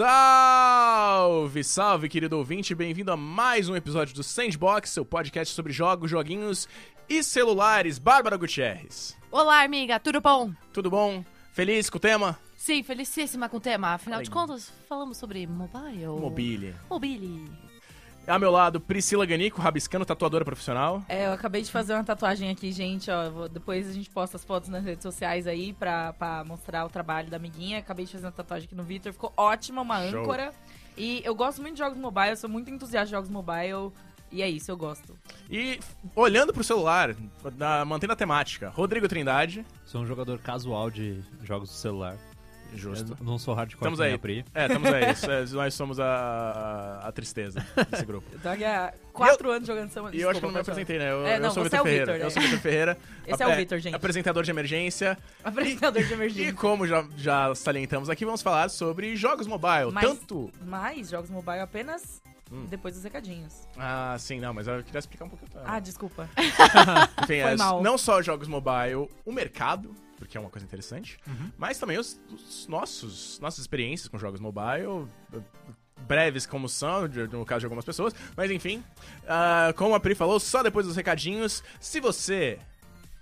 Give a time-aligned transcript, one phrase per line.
[0.00, 6.10] Salve, salve, querido ouvinte, bem-vindo a mais um episódio do Sandbox, seu podcast sobre jogos,
[6.10, 6.66] joguinhos
[7.06, 7.98] e celulares.
[7.98, 9.14] Bárbara Gutierrez.
[9.30, 10.54] Olá, amiga, tudo bom?
[10.72, 11.22] Tudo bom?
[11.52, 12.38] Feliz com o tema?
[12.56, 13.88] Sim, felicíssima com o tema.
[13.88, 16.06] Afinal de contas, falamos sobre mobile.
[16.06, 16.74] Mobile.
[16.88, 17.69] Mobile.
[18.26, 21.02] Ao meu lado, Priscila Ganico, rabiscando, tatuadora profissional.
[21.08, 23.28] É, eu acabei de fazer uma tatuagem aqui, gente, ó.
[23.30, 26.88] vou- depois a gente posta as fotos nas redes sociais aí pra, pra mostrar o
[26.88, 27.78] trabalho da amiguinha.
[27.78, 30.20] Acabei de fazer uma tatuagem aqui no Vitor, ficou ótima, uma Show.
[30.20, 30.52] âncora.
[30.96, 33.90] E eu gosto muito de jogos mobile, eu sou muito entusiasta de jogos mobile.
[34.32, 35.18] E é isso, eu gosto.
[35.50, 35.80] E
[36.14, 37.16] olhando pro celular,
[37.56, 39.66] na- mantendo a temática, Rodrigo Trindade.
[39.84, 42.16] Sou um jogador casual de jogos do celular.
[42.74, 43.16] Justo.
[43.18, 44.16] Eu não sou hardcore Estamos aí.
[44.18, 44.44] Pri.
[44.54, 45.04] É, estamos aí.
[45.10, 48.26] É- nós somos a, a, tristeza desse grupo.
[48.32, 50.10] Eu tô aqui há quatro anos jogando Samba.
[50.12, 51.10] E eu acho que eu não me apresentei, né?
[51.10, 52.12] Eu, É, eu não, sou o Vitor é o Ferreira.
[52.12, 52.30] Vitor, Eu é.
[52.30, 52.98] sou o Vitor Ferreira.
[53.26, 53.94] Esse é o Vitor, gente.
[53.94, 55.18] Apresentador de emergência.
[55.44, 56.54] Apresentador de E emergência.
[56.54, 59.90] como já, já salientamos aqui, vamos falar sobre jogos mobile.
[59.92, 60.50] Mas- Tanto.
[60.64, 62.66] Mas jogos mobile apenas Hum.
[62.68, 63.68] depois dos recadinhos.
[63.78, 65.50] Ah, sim, não, mas eu queria explicar um pouquinho.
[65.64, 66.28] Ah, desculpa.
[66.36, 67.80] Enfim, foi é, mal.
[67.80, 71.50] não só jogos mobile, o mercado, porque é uma coisa interessante, Uhum.
[71.58, 75.08] mas também os, os nossos nossas experiências com jogos mobile.
[76.06, 78.82] Breves como são, no caso de algumas pessoas, mas enfim,
[79.28, 81.62] ah, como a Pri falou, só depois dos recadinhos.
[81.78, 82.58] Se você,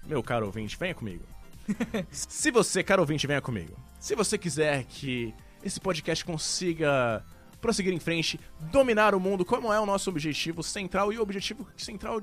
[0.06, 1.24] meu caro ouvinte, venha comigo.
[2.10, 3.76] Se você, caro ouvinte, venha comigo.
[3.98, 7.24] Se você quiser que esse podcast consiga
[7.60, 8.38] prosseguir em frente,
[8.70, 12.22] dominar o mundo, como é o nosso objetivo central e o objetivo central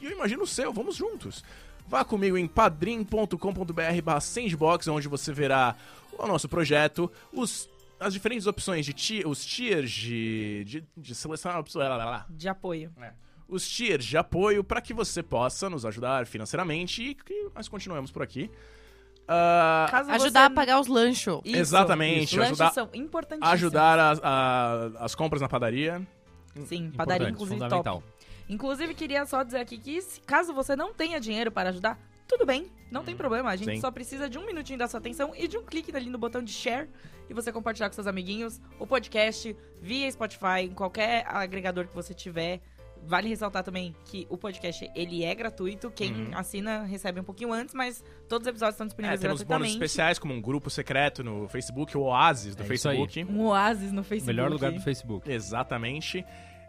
[0.00, 1.44] eu imagino o seu, vamos juntos.
[1.88, 5.74] Vá comigo em padrim.com.br barra sandbox, onde você verá
[6.18, 7.68] o nosso projeto, os,
[8.00, 12.26] as diferentes opções de ti, os tiers de, de, de selecionar opções, lá, lá, lá.
[12.28, 12.92] De apoio.
[13.48, 18.10] os tiers de apoio para que você possa nos ajudar financeiramente e que nós continuemos
[18.10, 18.50] por aqui.
[19.28, 20.46] Caso Ajudar você...
[20.46, 21.40] a pagar os lanchos.
[21.44, 22.36] Isso, Exatamente, isso.
[22.36, 23.52] Lanches ajudar- são importantíssimos.
[23.54, 26.00] ajudar a- a- as compras na padaria.
[26.66, 28.00] Sim, padaria, inclusive, fundamental.
[28.02, 28.15] top.
[28.48, 31.98] Inclusive, queria só dizer aqui que se- caso você não tenha dinheiro para ajudar,
[32.28, 33.50] tudo bem, não tem problema.
[33.50, 33.80] A gente Sim.
[33.80, 36.42] só precisa de um minutinho da sua atenção e de um clique ali no botão
[36.42, 36.88] de share
[37.28, 42.14] e você compartilhar com seus amiguinhos o podcast via Spotify, em qualquer agregador que você
[42.14, 42.60] tiver.
[43.04, 45.90] Vale ressaltar também que o podcast ele é gratuito.
[45.90, 46.30] Quem Uhum.
[46.34, 49.84] assina recebe um pouquinho antes, mas todos os episódios estão É, disponíveis temos bônus gratuitamente.
[49.84, 52.96] especiais, como um grupo secreto no Facebook, o Oasis do É isso aí.
[52.96, 53.32] Facebook.
[53.32, 54.26] Um oásis no Facebook.
[54.34, 55.30] Melhor lugar do Facebook.
[55.30, 56.24] Exatamente.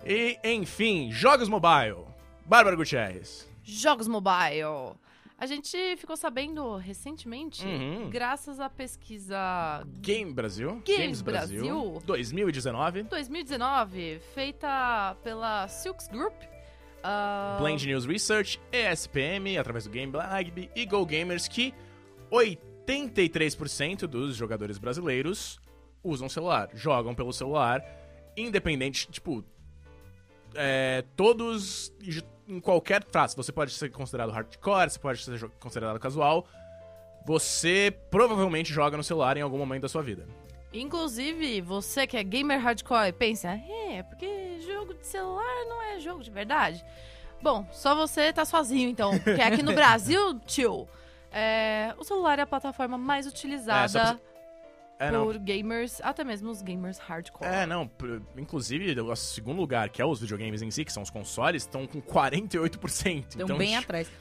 [0.05, 2.05] E, enfim, jogos mobile.
[2.45, 3.47] Bárbara Gutierrez.
[3.63, 4.95] Jogos mobile.
[5.39, 8.09] A gente ficou sabendo recentemente, Uhum.
[8.09, 10.81] graças à pesquisa Game Brasil.
[10.83, 12.01] Games Brasil.
[12.05, 13.03] 2019.
[13.03, 16.33] 2019, feita pela Silks Group.
[17.03, 21.71] ah, Blend News Research, ESPM, através do Game Lab e Go Gamers, que
[22.31, 25.59] 83% dos jogadores brasileiros
[26.03, 27.81] usam celular, jogam pelo celular,
[28.35, 29.43] independente, tipo,
[30.57, 31.93] é, todos
[32.47, 33.35] em qualquer traço.
[33.35, 36.47] Você pode ser considerado hardcore, você pode ser considerado casual.
[37.25, 40.25] Você provavelmente joga no celular em algum momento da sua vida.
[40.73, 46.23] Inclusive, você que é gamer hardcore, pensa, é, porque jogo de celular não é jogo
[46.23, 46.83] de verdade.
[47.41, 49.11] Bom, só você tá sozinho, então.
[49.19, 50.87] Porque aqui no Brasil, tio,
[51.31, 54.19] é, o celular é a plataforma mais É, utilizada
[54.99, 55.25] É, não.
[55.25, 57.47] por gamers, até mesmo os gamers hardcore.
[57.47, 57.89] É, não.
[58.35, 61.85] Inclusive, o segundo lugar, que é os videogames em si, que são os consoles, estão
[61.85, 63.25] com 48%.
[63.29, 64.11] Estão então, bem tipo, atrás.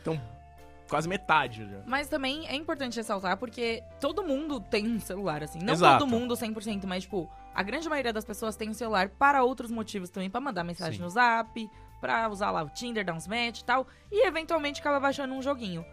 [0.88, 1.82] quase metade já.
[1.86, 5.58] Mas também é importante ressaltar porque todo mundo tem um celular, assim.
[5.60, 6.00] Não Exato.
[6.00, 9.70] todo mundo 100%, mas, tipo, a grande maioria das pessoas tem um celular para outros
[9.70, 10.28] motivos também.
[10.28, 11.02] Pra mandar mensagem Sim.
[11.02, 11.70] no zap,
[12.02, 13.86] pra usar lá o Tinder, dar uns match e tal.
[14.12, 15.84] E, eventualmente, acaba baixando um joguinho.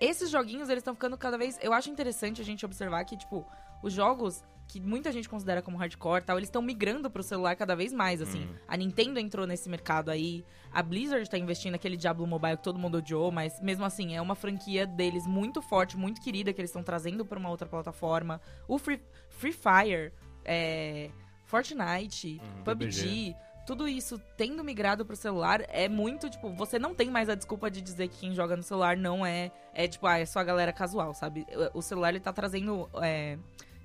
[0.00, 1.58] Esses joguinhos, eles estão ficando cada vez...
[1.60, 3.44] Eu acho interessante a gente observar que, tipo,
[3.82, 7.74] os jogos que muita gente considera como hardcore tal, eles estão migrando pro celular cada
[7.74, 8.44] vez mais, assim.
[8.44, 8.54] Hum.
[8.68, 12.78] A Nintendo entrou nesse mercado aí, a Blizzard tá investindo naquele Diablo Mobile que todo
[12.78, 16.70] mundo odiou, mas mesmo assim, é uma franquia deles muito forte, muito querida, que eles
[16.70, 18.40] estão trazendo pra uma outra plataforma.
[18.68, 20.12] O Free, Free Fire,
[20.44, 21.10] é,
[21.46, 23.34] Fortnite, Uhum, PUBG...
[23.66, 27.70] Tudo isso tendo migrado pro celular é muito, tipo, você não tem mais a desculpa
[27.70, 30.44] de dizer que quem joga no celular não é, é tipo, ah, é só a
[30.44, 31.46] galera casual, sabe?
[31.74, 33.38] O- O celular, ele tá trazendo é,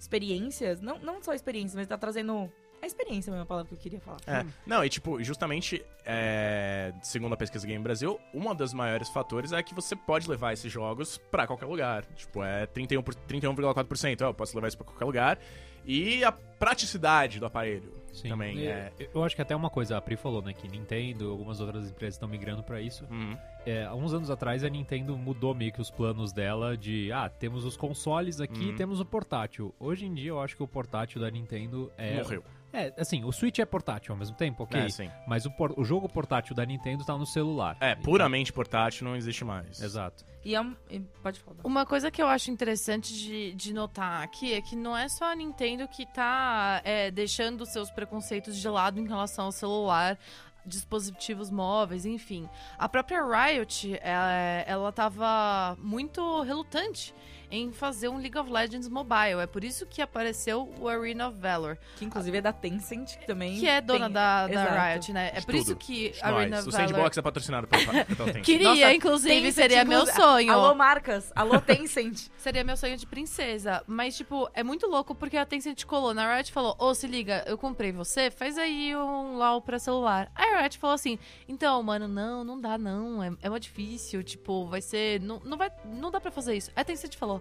[0.05, 2.49] experiências, não, não só experiências, mas tá trazendo...
[2.81, 4.19] É experiência mesmo a palavra que eu queria falar.
[4.27, 9.51] É, não, e tipo, justamente, é, segundo a pesquisa Game Brasil, uma das maiores fatores
[9.51, 12.05] é que você pode levar esses jogos pra qualquer lugar.
[12.15, 14.21] Tipo, é 31 por- 31,4%.
[14.21, 15.39] Ó, eu posso levar isso pra qualquer lugar.
[15.83, 17.91] E a praticidade do aparelho.
[18.15, 18.29] Sim.
[18.29, 18.91] Também, E- é.
[19.13, 22.15] Eu acho que até uma coisa, a Pri falou, né, que Nintendo, algumas outras empresas
[22.15, 23.05] estão migrando pra isso.
[23.11, 23.37] Uhum.
[23.65, 27.29] É, há uns anos atrás a Nintendo mudou meio que os planos dela de, ah,
[27.29, 28.75] temos os consoles aqui, Uhum.
[28.75, 29.73] temos o portátil.
[29.79, 32.17] Hoje em dia eu acho que o portátil da Nintendo é...
[32.17, 32.43] Morreu.
[32.75, 34.79] É, assim, o Switch é portátil ao mesmo tempo, ok?
[34.81, 35.09] É, sim.
[35.27, 37.77] Mas o, por- o jogo portátil da Nintendo tá no celular.
[37.79, 39.81] É, puramente portátil não existe mais.
[39.81, 40.25] Exato.
[40.43, 40.75] E é um-
[41.23, 41.57] pode falar.
[41.63, 45.31] Uma coisa que eu acho interessante de, de notar aqui é que não é só
[45.31, 50.19] a Nintendo que tá é, deixando seus preconceitos de lado em relação ao celular,
[50.65, 52.49] dispositivos móveis, enfim.
[52.77, 57.13] A própria Riot, é, ela tava muito relutante
[57.51, 59.39] em fazer um League of Legends mobile.
[59.41, 63.25] É por isso que apareceu o Arena of Valor, Que inclusive é da Tencent que
[63.27, 63.59] também.
[63.59, 64.91] que é dona tem- da, da.
[64.93, 65.27] Riot, né?
[65.33, 65.57] É por tudo.
[65.57, 66.23] isso que Nós.
[66.23, 66.87] Arena of O Valor...
[66.87, 68.41] Sandbox é patrocinado pelo.
[68.43, 70.51] Queria, Nossa, inclusive, Tencent, seria meu inclusive- sonho.
[70.53, 71.31] Alô, marcas.
[71.35, 72.27] Alô, Tencent.
[72.37, 73.83] Seria meu sonho de princesa.
[73.87, 77.43] Mas, tipo, é muito louco porque a Tencent colou na Riot falou: Ô, se liga,
[77.47, 80.31] eu comprei você, faz aí um LOL pra celular.
[80.35, 81.17] Aí a Riot falou assim:
[81.49, 83.23] então, mano, não, não dá, não.
[83.23, 84.21] É, é muito difícil.
[84.23, 85.19] Tipo, vai ser.
[85.21, 86.69] Não, não, vai, não dá pra fazer isso.
[86.75, 87.34] Aí a Tencent falou: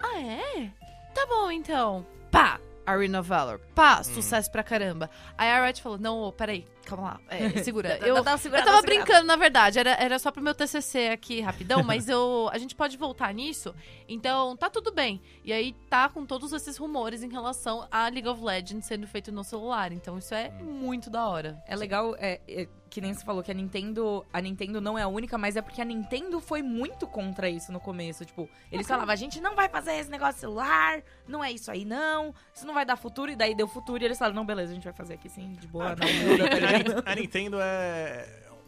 [0.00, 0.70] ah, é?
[1.14, 2.06] Tá bom, então.
[2.30, 2.60] Pá!
[2.86, 3.60] Arena Valor.
[3.74, 5.08] Pá, sucesso pra caramba.
[5.38, 7.20] Aí a Riot falou: não, ô, peraí, calma lá.
[7.28, 7.98] É, segura.
[7.98, 9.04] Eu, dá- dá uma segurada, eu tava segurada.
[9.04, 9.78] brincando, na verdade.
[9.78, 11.82] Era, era só pro meu TCC aqui, rapidão.
[11.82, 13.74] mas eu, a gente pode voltar nisso.
[14.08, 15.20] Então, tá tudo bem.
[15.44, 19.30] E aí, tá com todos esses rumores em relação a League of Legends sendo feito
[19.32, 19.92] no celular.
[19.92, 21.62] Então, isso é muito da hora.
[21.66, 24.26] É legal, é, é, que nem você falou, que a Nintendo.
[24.32, 27.70] A Nintendo não é a única, mas é porque a Nintendo foi muito contra isso
[27.72, 28.24] no começo.
[28.24, 31.70] Tipo, eles falavam, a gente não vai fazer esse negócio de celular, não é isso
[31.70, 32.34] aí, não.
[32.54, 33.30] Isso não vai dar futuro.
[33.30, 35.52] E daí deu futuro e eles falaram, não, beleza, a gente vai fazer aqui sim,
[35.52, 36.56] de boa, não muda, tá
[37.04, 38.26] a, Nintendo é,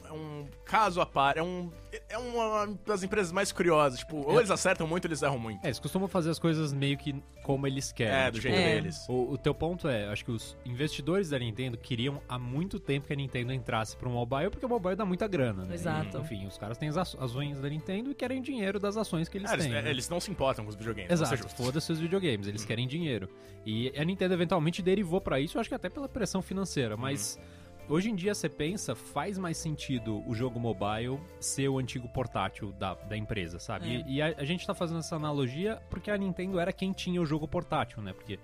[0.09, 1.71] é um caso a par, é, um,
[2.09, 3.99] é uma das empresas mais curiosas.
[4.01, 5.63] Tipo, ou eles acertam muito ou eles erram muito.
[5.65, 8.15] É, eles costumam fazer as coisas meio que como eles querem.
[8.15, 8.75] É, do tipo, jeito É.
[8.75, 9.07] deles.
[9.09, 13.07] O, o teu ponto é, acho que os investidores da Nintendo queriam há muito tempo
[13.07, 15.75] que a Nintendo entrasse pro mobile, porque o mobile dá muita grana, né?
[15.75, 16.19] Exato.
[16.19, 19.39] E, enfim, os caras têm as ações da Nintendo e querem dinheiro das ações que
[19.39, 19.75] eles Ah, eles, têm.
[19.75, 19.91] né?
[19.91, 23.29] eles não se importam com os videogames, Exato, foda-se os videogames, eles querem dinheiro.
[23.65, 27.39] E a Nintendo eventualmente derivou pra isso, eu acho que até pela pressão financeira, mas
[27.89, 32.73] hoje em dia você pensa, faz mais sentido o jogo mobile ser o antigo portátil
[32.73, 33.97] da, da empresa, sabe?
[33.97, 34.09] É.
[34.09, 37.21] E, e a, a gente tá fazendo essa analogia porque a Nintendo era quem tinha
[37.21, 38.13] o jogo portátil, né?
[38.13, 38.39] Porque,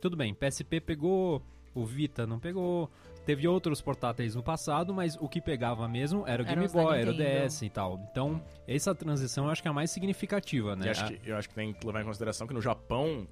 [0.00, 1.42] tudo bem, PSP pegou,
[1.74, 2.90] o Vita não pegou,
[3.24, 7.10] teve outros portáteis no passado, mas o que pegava mesmo era o Game Boy, era
[7.10, 7.14] o.
[7.14, 8.00] DS e tal.
[8.10, 10.86] Então, essa transição eu acho que é a mais significativa, né?
[10.86, 13.26] E acho que, eu acho que tem que levar em consideração que no Japão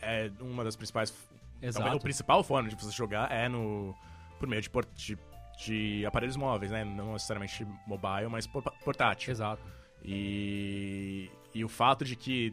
[0.00, 1.12] é uma das principais.
[1.60, 1.84] Exato.
[1.84, 3.94] Talvez o principal forma de você jogar é no.
[4.42, 5.16] Por meio de, por- de,
[5.64, 6.82] de aparelhos móveis, né?
[6.84, 9.30] Não necessariamente mobile, mas por- portátil.
[9.30, 9.62] Exato.
[10.04, 12.52] E, e o fato de que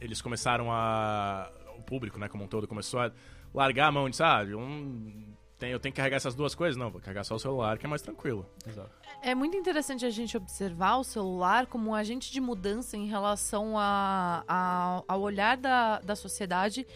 [0.00, 1.50] eles começaram a.
[1.78, 3.12] O público, né, como um todo, começou a
[3.54, 6.76] largar a mão de, sabe, um, tem, eu tenho que carregar essas duas coisas?
[6.76, 8.46] Não, vou carregar só o celular, que é mais tranquilo.
[8.66, 8.90] Exato.
[9.22, 13.78] É muito interessante a gente observar o celular como um agente de mudança em relação
[13.78, 16.86] a, a- ao olhar da, da sociedade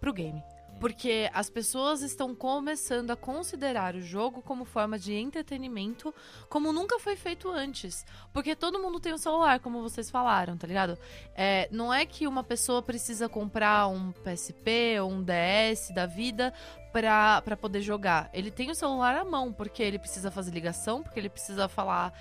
[0.00, 0.42] pro game.
[0.80, 6.14] Porque as pessoas estão começando a considerar o jogo como forma de entretenimento,
[6.48, 8.06] como nunca foi feito antes.
[8.32, 10.98] Porque todo mundo tem um celular, como vocês falaram, tá ligado?
[11.34, 16.52] É, não é que uma pessoa precisa comprar um PSP ou um DS da vida
[16.92, 18.28] pra poder jogar.
[18.32, 22.12] Ele tem o celular à mão, porque ele precisa fazer ligação, porque ele precisa falar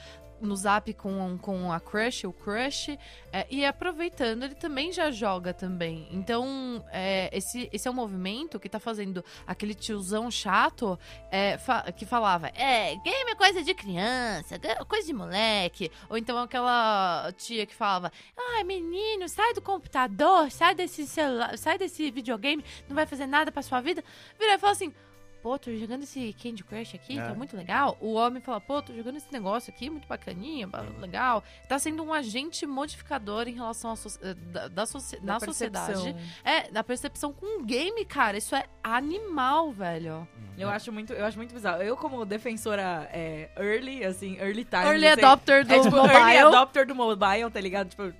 [0.41, 2.98] no zap com, com a crush, o crush,
[3.32, 6.08] é, e aproveitando, ele também já joga também.
[6.12, 10.98] Então, é, esse, esse é um movimento que tá fazendo aquele tiozão chato
[11.32, 15.91] é, fa- que falava, é, game é coisa de criança, coisa de moleque.
[16.10, 21.77] Ou então aquela tia que falava, ai, menino, sai do computador, sai desse celular, sai
[21.77, 24.03] desse videogame, não vai fazer nada pra sua vida.
[24.39, 24.94] Vira e fala assim,
[25.41, 27.27] pô, tô jogando esse Candy Crush aqui, É.
[27.27, 27.98] tá muito legal.
[28.01, 31.44] O homem fala, pô, tô jogando esse negócio aqui, muito bacaninha, ba- legal.
[31.67, 35.94] Tá sendo um agente modificador em relação à soci- eh, da, da na Da sociedade.
[35.94, 36.15] percepção.
[36.44, 38.38] É, na percepção com game, cara.
[38.38, 40.27] Isso é animal, velho.
[40.58, 41.82] Eu acho muito, eu acho muito bizarro.
[41.84, 44.84] Eu, como defensora é, early, assim, early time.
[44.86, 46.15] Early sei, adopter do é, tipo, mobile.
[46.15, 47.89] early adopter do mobile, tá ligado?
[47.89, 48.12] Tipo,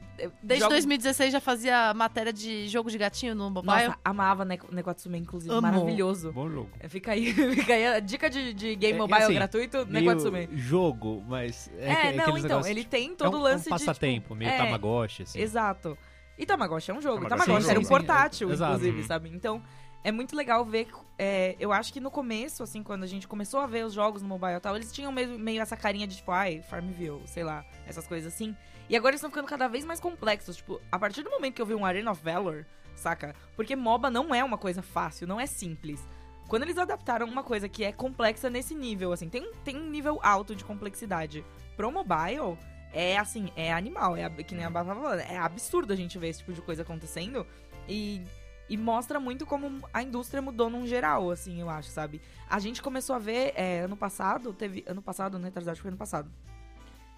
[0.42, 3.72] Desde jogo- 2016 já fazia matéria de jogo de gatinho no mobile.
[3.88, 5.54] Nossa, amava Neko- Nekotsume, inclusive.
[5.62, 6.32] Maravilhoso.
[6.34, 6.70] Bom jogo.
[6.80, 10.06] É, Fica aí, fica aí a dica de, de game É, mobile assim, gratuito, Meio
[10.06, 10.50] Nekotsume.
[10.54, 13.68] jogo, mas é, É, que- não, então, ele tipo, tem é todo um, o lance
[13.68, 15.40] um passatempo, de, tipo, meio é, Tamagotchi, assim.
[15.40, 15.98] Exato.
[16.38, 17.24] E Tamagotchi é um jogo.
[17.28, 17.96] Tamagotchi Tamagotchi é um era um jogo.
[17.96, 18.74] portátil, Exato.
[18.74, 19.08] inclusive, Uhum.
[19.08, 19.30] sabe?
[19.30, 19.62] Então,
[20.04, 20.88] é muito legal ver.
[21.20, 24.22] é, eu acho que no começo, assim, quando a gente começou a ver os jogos
[24.22, 27.44] no mobile e tal, eles tinham meio, meio essa carinha de, tipo, ai, Farmville, sei
[27.44, 28.56] lá, essas coisas assim.
[28.90, 30.58] E agora eles estão ficando cada vez mais complexos.
[30.58, 32.66] Tipo, a partir do momento que eu vi um Arena of Valor,
[32.96, 33.36] saca?
[33.56, 36.06] Porque MOBA não é uma coisa fácil, não é simples.
[36.48, 40.20] quando eles adaptaram uma coisa que é complexa nesse nível, assim, tem, tem um nível
[40.24, 42.58] alto de complexidade pro mobile,
[42.94, 46.18] é assim, é animal, é que nem a Bá tava falando, é absurdo a gente
[46.18, 47.46] ver esse tipo de coisa acontecendo
[47.88, 48.24] e,
[48.70, 52.22] e mostra muito como a indústria mudou num geral, assim, eu acho, sabe?
[52.50, 55.90] A gente começou a ver, é, ano passado, teve, ano passado, né, acho que foi
[55.90, 56.32] ano passado,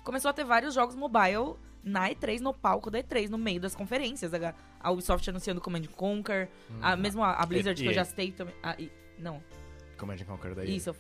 [0.03, 3.73] começou a ter vários jogos mobile na E3, no palco da E3, no meio das
[3.75, 4.33] conferências.
[4.33, 6.49] A, a Ubisoft anunciando Command and Conquer,
[6.81, 8.53] a, mesmo a, a Blizzard, E- que eu já citei também.
[8.63, 9.41] ah, e- não,
[9.97, 10.75] Command and Conquer daí.
[10.75, 10.95] isso, eu,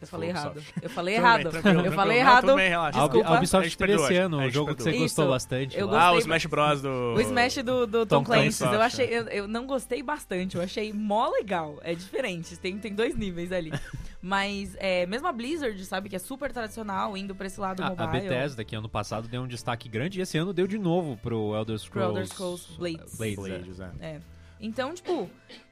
[0.00, 0.62] eu falei errado.
[0.82, 1.48] Eu falei errado.
[1.84, 2.54] eu falei errado.
[2.56, 2.74] bem.
[2.74, 3.28] A Desculpa.
[3.28, 5.30] a A Ubisoft teve esse ano, a o gente jogo que você gostou Isso.
[5.32, 5.78] bastante.
[5.78, 7.14] Eu Ah, o Smash Bros do...
[7.16, 8.74] O Smash do, do Tom, Tom Clancy, Clancy.
[8.76, 12.94] eu achei, eu, eu não gostei bastante, eu achei mó legal, é diferente, tem, tem
[12.94, 13.72] dois níveis ali.
[14.26, 17.90] Mas, é, mesmo a Blizzard, sabe, que é super tradicional, indo pra esse lado A,
[17.90, 18.08] mobile.
[18.08, 21.18] a Bethesda, que ano passado deu um destaque grande, e esse ano deu de novo
[21.18, 23.16] pro Elder Pro Scrolls, Elder Scrolls Blades.
[23.18, 23.36] Blades.
[23.36, 23.92] Blades, é.
[24.00, 24.20] É.
[24.60, 25.28] Então, tipo,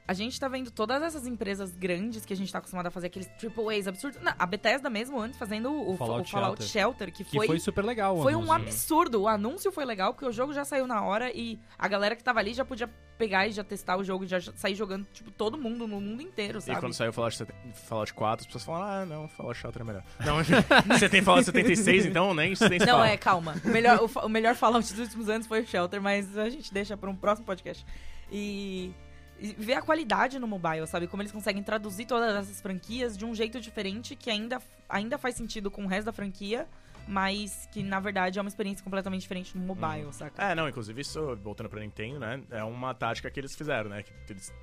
[0.07, 3.07] a gente tá vendo todas essas empresas grandes que a gente tá acostumado a fazer
[3.07, 4.21] aqueles triple A's absurdos.
[4.21, 7.59] Não, a Bethesda mesmo, antes, fazendo o, o Fallout Fallout, Shelter, que, Que foi, foi,
[7.59, 8.21] super legal.
[8.21, 9.21] foi um absurdo.
[9.21, 12.23] O anúncio foi legal, porque o jogo já saiu na hora e a galera que
[12.23, 15.31] tava ali já podia pegar e já testar o jogo e já sair jogando, tipo,
[15.31, 16.79] todo mundo, no mundo inteiro, E sabe?
[16.79, 19.85] quando saiu o Fallout, 70 Fallout 4, as pessoas falam, ah, não, Fallout Shelter é
[19.85, 20.03] melhor.
[20.25, 20.37] Não,
[20.99, 23.09] você tem Fallout 76, então nem isso Não, fala.
[23.09, 23.55] é, calma.
[23.63, 26.73] O melhor, o, o melhor Fallout dos últimos anos foi o Shelter, mas a gente
[26.73, 27.85] deixa pra um próximo podcast.
[28.31, 28.91] E,
[29.39, 31.07] e ver a qualidade no mobile, sabe?
[31.07, 35.35] Como eles conseguem traduzir todas essas franquias de um jeito diferente que ainda, ainda faz
[35.35, 36.67] sentido com o resto da franquia,
[37.07, 40.41] mas que na verdade é uma experiência completamente diferente no mobile, saca?
[40.51, 44.03] É, não, inclusive isso, voltando pra Nintendo, né, é uma tática que eles fizeram, né,
[44.03, 44.53] que eles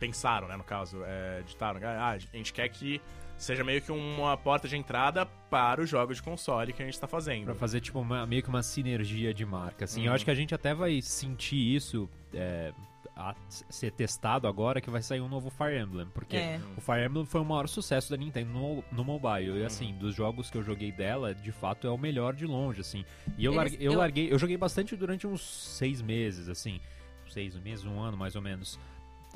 [0.00, 3.00] pensaram, né, no caso, é, ditaram, ah, a gente quer que
[3.38, 6.98] seja meio que uma porta de entrada para os jogos de console que a gente
[6.98, 7.44] tá fazendo.
[7.44, 10.02] Pra fazer, tipo, uma- meio que uma sinergia de marca, assim.
[10.02, 10.14] Eu Uhum.
[10.14, 12.72] acho que a gente até vai sentir isso é,
[13.16, 16.06] a ser testado agora que vai sair um novo Fire Emblem.
[16.12, 16.60] Porque É.
[16.76, 19.58] o Fire Emblem foi o maior sucesso da Nintendo no, no mobile.
[19.58, 22.82] E, assim, dos jogos que eu joguei dela, de fato, é o melhor de longe,
[22.82, 23.04] assim.
[23.38, 24.32] E eu, Eles- larguei, eu eu- larguei...
[24.32, 26.78] Eu joguei bastante durante uns seis meses, assim.
[27.26, 28.78] Seis meses, um ano, mais ou menos.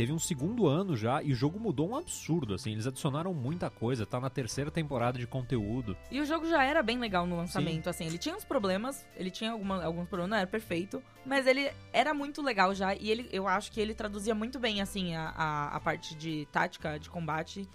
[0.00, 2.72] Teve um segundo ano já e o jogo mudou um absurdo, assim.
[2.72, 5.94] Eles adicionaram muita coisa, tá na terceira temporada de conteúdo.
[6.10, 8.06] E o jogo já era bem legal no lançamento, assim.
[8.06, 12.14] Ele tinha uns problemas, ele tinha alguma- alguns problemas, não era perfeito, mas ele era
[12.14, 12.94] muito legal já.
[12.94, 16.48] E ele, eu acho que ele traduzia muito bem, assim, a, a, a parte de
[16.50, 17.68] tática, de combate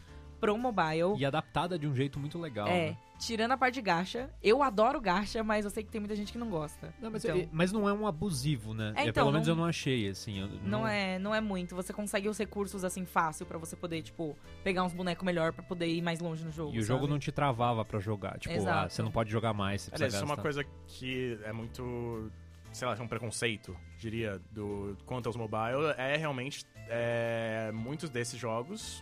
[0.46, 1.16] pro mobile.
[1.18, 2.98] E adaptada de um jeito muito legal, é, né?
[3.20, 4.30] tirando a parte de gacha.
[4.44, 6.94] Eu adoro gacha, mas eu sei que tem muita gente que não gosta.
[7.02, 8.94] Não, mas, então, é- mas não é um abusivo, né?
[8.96, 10.40] É, É, então, pelo menos não- eu não achei, assim.
[10.40, 11.76] eu não, é, não é muito.
[11.76, 15.64] Você consegue os recursos, assim, fácil pra você poder, tipo, pegar uns bonecos melhor pra
[15.64, 17.12] poder ir mais longe no jogo, E o jogo sabe?
[17.12, 18.38] não te travava pra jogar.
[18.38, 21.40] Tipo, ah, você não pode jogar mais, você precisa Aliás, isso é uma coisa que
[21.44, 22.32] é muito,
[22.74, 28.38] sei lá, é um preconceito, diria, do quanto aos mobile, é realmente, é, muitos desses
[28.40, 29.02] jogos,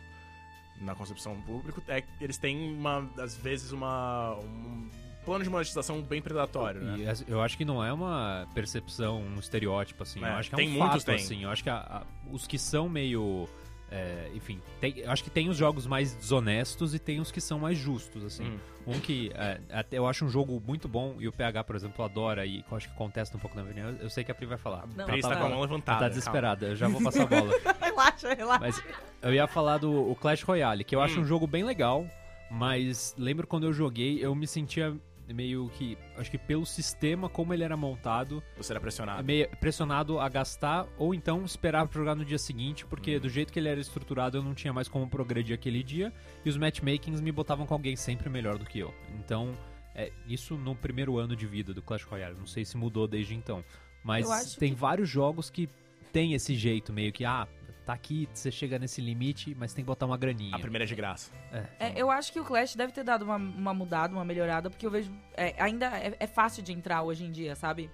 [0.81, 4.89] na concepção do público, é, que eles têm, uma, às vezes, uma, um
[5.25, 6.97] plano de monetização bem predatório, né?
[6.99, 10.23] E eu acho que não é uma percepção, um estereótipo, assim.
[10.23, 11.15] É, eu acho que é um fato, tem.
[11.15, 11.43] assim.
[11.43, 13.47] Eu acho que a- a- os que são meio...
[13.95, 17.39] é, enfim, tem- eu acho que tem os jogos mais desonestos e tem os que
[17.39, 18.43] são mais justos, assim.
[18.43, 18.57] Hum.
[18.87, 22.03] Um que é, até eu acho um jogo muito bom e o PH, por exemplo,
[22.03, 23.95] adora e eu acho que contesta um pouco na opinião.
[24.01, 24.87] Eu sei que a Pri vai falar.
[24.87, 25.99] Não, Pri Ela está tá, com a mão levantada.
[25.99, 27.53] tá desesperada, eu já vou passar a bola.
[27.79, 28.59] relaxa, relaxa.
[28.59, 28.83] Mas
[29.21, 31.21] eu ia falar do o Clash Royale, que eu acho Hum.
[31.23, 32.05] um jogo bem legal,
[32.51, 34.95] mas lembro quando eu joguei, eu me sentia
[35.27, 38.43] meio que, acho que pelo sistema como ele era montado.
[38.57, 39.23] Você era pressionado.
[39.23, 43.51] meio pressionado a gastar ou então esperar pra jogar no dia seguinte, porque do jeito
[43.53, 46.11] que ele era estruturado eu não tinha mais como progredir aquele dia
[46.43, 48.93] e os matchmakings me botavam com alguém sempre melhor do que eu.
[49.19, 49.57] Então,
[49.95, 53.35] é, isso no primeiro ano de vida do Clash Royale, não sei se mudou desde
[53.35, 53.63] então,
[54.03, 55.69] mas tem que- vários jogos que
[56.11, 57.47] tem esse jeito meio que ah,
[57.83, 60.55] tá aqui, você chega nesse limite, mas tem que botar uma graninha.
[60.55, 61.31] A primeira é de graça.
[61.79, 64.85] É, eu acho que o Clash deve ter dado uma, uma mudada, uma melhorada, porque
[64.85, 65.11] eu vejo.
[65.35, 67.89] é, ainda é, é fácil de entrar hoje em dia, sabe?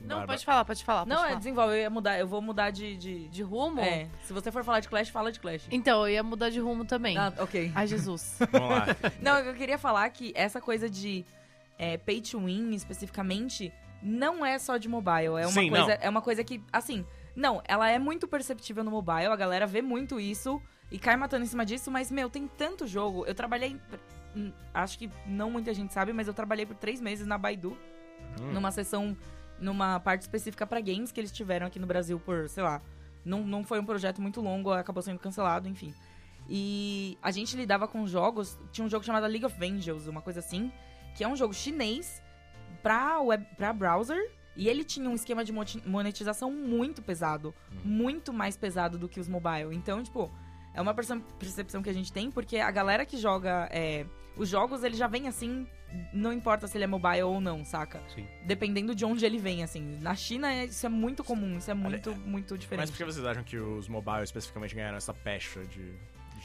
[0.00, 0.26] Não, Bárbara.
[0.28, 1.00] pode falar, pode falar.
[1.00, 1.38] pode Não, é falar.
[1.38, 2.96] desenvolve, eu ia mudar, eu vou mudar de.
[2.96, 3.80] de, De rumo?
[3.80, 5.66] É, se você for falar de Clash, fala de Clash.
[5.70, 7.18] Então, eu ia mudar de rumo também.
[7.18, 7.70] Ah, ok.
[7.74, 8.38] Ai, Jesus.
[8.50, 8.86] Vamos lá.
[9.20, 11.24] Não, eu queria falar que essa coisa de
[11.78, 13.70] é, pay to win, especificamente,
[14.02, 15.26] não é só de mobile.
[15.38, 15.96] É uma, Sim, coisa, não.
[16.00, 17.04] é uma coisa que, assim,
[17.36, 20.60] não, ela é muito perceptível no mobile, a galera vê muito isso
[20.90, 23.24] e cai matando em cima disso, mas, meu, tem tanto jogo.
[23.26, 23.80] Eu trabalhei.
[24.36, 27.76] hum, Acho que não muita gente sabe, mas eu trabalhei por três meses na Baidu,
[28.40, 28.52] Hum.
[28.52, 29.16] numa sessão,
[29.58, 32.80] numa parte específica pra games que eles tiveram aqui no Brasil por, sei lá.
[33.24, 35.94] Não, não foi um projeto muito longo, acabou sendo cancelado, enfim.
[36.48, 38.58] E a gente lidava com jogos.
[38.72, 40.72] Tinha um jogo chamado League of Angels, uma coisa assim,
[41.14, 42.22] que é um jogo chinês
[42.82, 44.18] pra, web, pra browser.
[44.56, 45.52] E ele tinha um esquema de
[45.86, 47.54] monetização muito pesado.
[47.84, 49.74] Muito mais pesado do que os mobile.
[49.74, 50.30] Então, tipo,
[50.72, 54.48] É uma perce- percepção que a gente tem, porque a galera que joga é, os
[54.48, 55.66] jogos, ele já vem assim,
[56.12, 58.00] não importa se ele é mobile ou não, saca?
[58.14, 58.24] Sim.
[58.46, 59.98] Dependendo de onde ele vem, assim.
[60.00, 62.90] Na China, é- isso é muito comum, isso é muito, muito Mas diferente.
[62.92, 65.92] por que vocês acham que os mobile especificamente ganharam essa pecha de,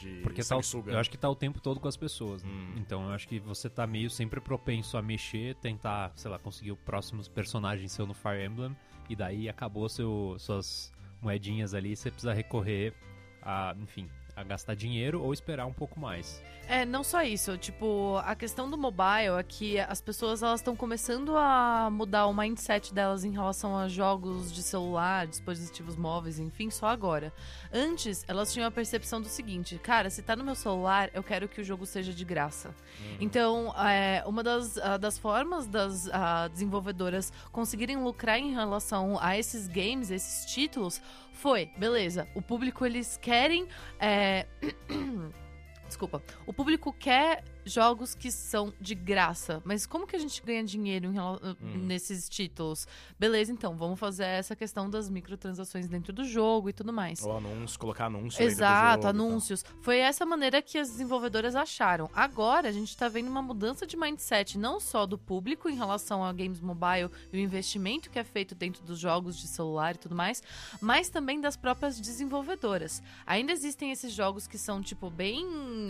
[0.06, 0.56] de Porque tá,
[0.88, 2.44] eu acho que tá o tempo todo com as pessoas.
[2.44, 2.50] né?
[2.50, 2.74] Hum.
[2.78, 6.72] Então eu acho que você tá meio sempre propenso a mexer, tentar, sei lá, conseguir
[6.72, 8.76] o próximo personagem seu no Fire Emblem.
[9.10, 12.94] E daí acabou seu, suas moedinhas ali, você precisa recorrer
[13.42, 16.42] a, enfim, a gastar dinheiro ou esperar um pouco mais.
[16.68, 17.58] É, não só isso.
[17.58, 22.34] Tipo, a questão do mobile é que as pessoas elas estão começando a mudar o
[22.34, 27.32] mindset delas em relação a jogos de celular, dispositivos móveis, enfim, só agora.
[27.72, 31.48] Antes, elas tinham a percepção do seguinte: cara, se tá no meu celular, eu quero
[31.48, 32.74] que o jogo seja de graça.
[33.20, 39.38] Então, é, uma das, ah, das formas das ah, desenvolvedoras conseguirem lucrar em relação a
[39.38, 41.01] esses games, esses títulos,
[41.36, 43.68] foi, beleza, o público eles querem.
[44.00, 44.46] é,
[45.88, 46.24] Desculpa.
[46.46, 51.08] O público quer jogos que são de graça, mas como que a gente ganha dinheiro
[51.08, 52.88] em rela- nesses títulos?
[53.20, 57.24] Beleza, então, vamos fazer essa questão das microtransações dentro do jogo e tudo mais.
[57.24, 59.66] Ou anúncios, colocar anúncio dentro do Exato, jogo anúncios.
[59.82, 62.10] Foi essa maneira que as desenvolvedoras acharam.
[62.14, 66.24] Agora a gente tá vendo uma mudança de mindset, não só do público em relação
[66.24, 69.98] a games mobile e o investimento que é feito dentro dos jogos de celular e
[69.98, 70.44] tudo mais,
[70.80, 73.02] mas também das próprias desenvolvedoras.
[73.26, 75.46] Ainda existem esses jogos que são, tipo, bem.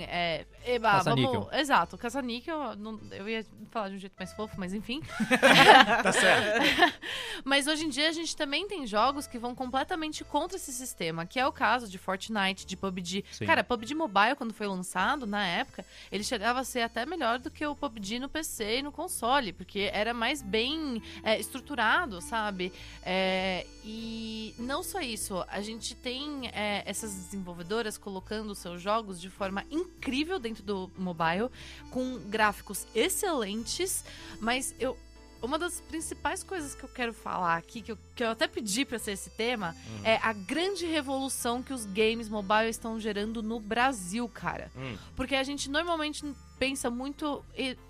[0.07, 1.47] É, eba, vamos.
[1.65, 2.75] Exato, caça-níquel.
[2.75, 5.01] não- Eu ia falar de um jeito mais fofo, mas enfim.
[6.03, 6.61] Tá certo.
[7.43, 11.25] Mas hoje em dia a gente também tem jogos que vão completamente contra esse sistema,
[11.25, 13.25] que é o caso de Fortnite, de PUBG.
[13.31, 13.45] Sim.
[13.45, 17.51] Cara, PUBG Mobile, quando foi lançado, na época, ele chegava a ser até melhor do
[17.51, 22.71] que o PUBG no PC e no console, porque era mais bem é, estruturado, sabe?
[23.03, 29.29] É, e não só isso, a gente tem é, essas desenvolvedoras colocando seus jogos de
[29.29, 31.49] forma incrível dentro do mobile,
[31.91, 34.03] com gráficos excelentes,
[34.39, 34.97] mas eu
[35.41, 38.83] uma das principais coisas que eu quero falar aqui, que eu, que eu até pedi
[38.83, 43.59] pra ser esse tema, é a grande revolução que os games mobile estão gerando no
[43.59, 44.71] Brasil, cara.
[44.75, 44.97] Hum.
[45.15, 46.25] Porque a gente normalmente
[46.57, 47.43] pensa muito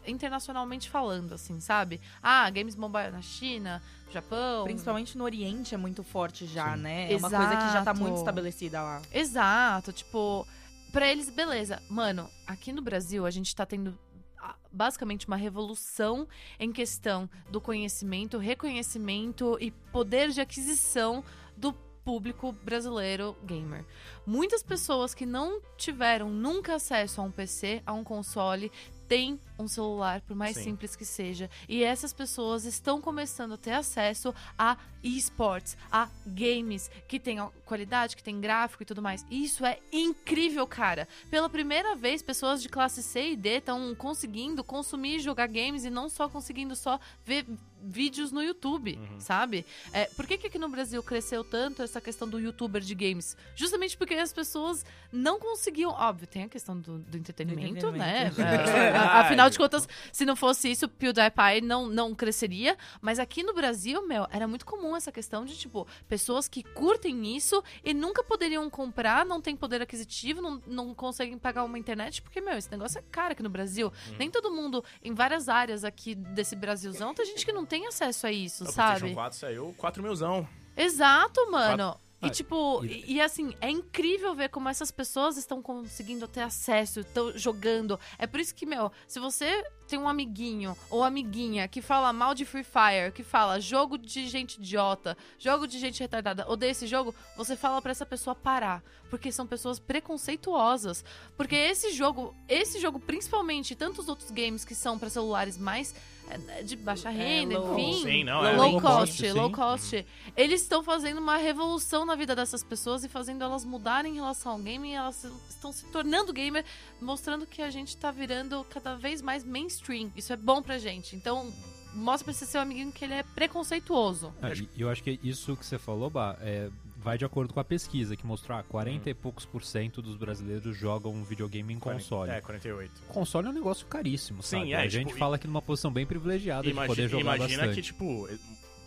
[0.05, 2.01] internacionalmente falando, assim, sabe?
[2.21, 4.65] Ah, games mobile na China, Japão.
[4.65, 6.81] Principalmente no Oriente é muito forte já, Sim.
[6.81, 7.11] né?
[7.13, 7.99] É uma coisa que já tá Exato.
[8.01, 9.01] muito estabelecida lá.
[9.13, 10.47] Exato, tipo,
[10.95, 11.83] pra eles, beleza.
[11.89, 13.99] Mano, aqui no Brasil a gente tá tendo
[14.37, 16.25] ah, basicamente uma revolução
[16.57, 21.21] em questão do conhecimento, reconhecimento e poder de aquisição
[21.57, 23.83] do público brasileiro gamer.
[24.25, 28.71] Muitas pessoas que não tiveram nunca acesso a um PC, a um console,
[29.05, 30.63] têm um celular, por mais Sim.
[30.63, 31.49] simples que seja.
[31.67, 38.15] E essas pessoas estão começando a ter acesso a esportes, a games que tem qualidade,
[38.15, 39.25] que tem gráfico e tudo mais.
[39.29, 41.07] Isso é incrível, cara.
[41.29, 45.85] Pela primeira vez, pessoas de classe C e D estão conseguindo consumir e jogar games
[45.85, 47.45] e não só conseguindo só ver
[47.87, 49.63] vídeos no YouTube, sabe?
[49.93, 53.37] É, por que, que aqui no Brasil cresceu tanto essa questão do youtuber de games?
[53.55, 55.91] Justamente porque as pessoas não conseguiam.
[55.91, 58.27] Óbvio, tem a questão do, do entretenimento, né?
[58.27, 58.71] entretenimento.
[58.71, 62.77] É, a- afinal de contas, se não fosse isso, o PewDiePie não, não cresceria.
[63.01, 67.35] Mas aqui no Brasil, meu, era muito comum essa questão de, tipo, pessoas que curtem
[67.35, 72.21] isso e nunca poderiam comprar, não tem poder aquisitivo, não, não conseguem pagar uma internet,
[72.21, 73.91] porque, meu, esse negócio é caro aqui no Brasil.
[74.17, 78.27] Nem todo mundo, em várias áreas aqui desse Brasilzão, tem gente que não tem acesso
[78.27, 78.99] a isso, O sabe?
[78.99, 80.47] PlayStation 4 saiu 4 milzão.
[80.77, 81.99] Exato, mano.
[82.21, 86.27] E Ah, tipo, e- e, e assim, é incrível ver como essas pessoas estão conseguindo
[86.27, 87.99] ter acesso, estão jogando.
[88.17, 92.33] É por isso que, meu, se você tem um amiguinho ou amiguinha que fala mal
[92.33, 96.87] de Free Fire, que fala jogo de gente idiota, jogo de gente retardada, odeia esse
[96.87, 98.83] jogo, você fala pra essa pessoa parar.
[99.09, 99.79] Porque são pessoas
[100.25, 101.05] preconceituosas.
[101.37, 105.93] Porque esse jogo, esse jogo principalmente, e tantos outros games que são pra celulares mais
[106.27, 108.01] é, de baixa renda, low- enfim.
[108.03, 109.31] Sim, não, é low, low cost, sim.
[109.31, 110.05] low cost.
[110.35, 114.53] Eles estão fazendo uma revolução na vida dessas pessoas e fazendo elas mudarem em relação
[114.53, 114.89] ao game.
[114.89, 116.65] E elas estão se tornando gamer,
[116.99, 119.74] mostrando que a gente tá virando cada vez mais mainstream.
[120.15, 121.15] Isso é bom pra gente.
[121.15, 121.51] Então,
[121.93, 124.33] mostra pra esse seu amiguinho que ele é preconceituoso.
[124.41, 127.59] Ah, e eu acho que isso que você falou, Bah, é, vai de acordo com
[127.59, 131.73] a pesquisa, que mostrou ah, 40 e poucos por cento dos brasileiros jogam um videogame
[131.73, 132.31] em console.
[132.31, 132.91] É, 48.
[133.09, 134.73] Console é um negócio caríssimo, Sim, sabe?
[134.73, 137.63] é, a gente tipo, fala aqui numa posição bem privilegiada Imagi- de poder jogar imagina
[137.67, 137.75] bastante.
[137.75, 138.27] que, tipo,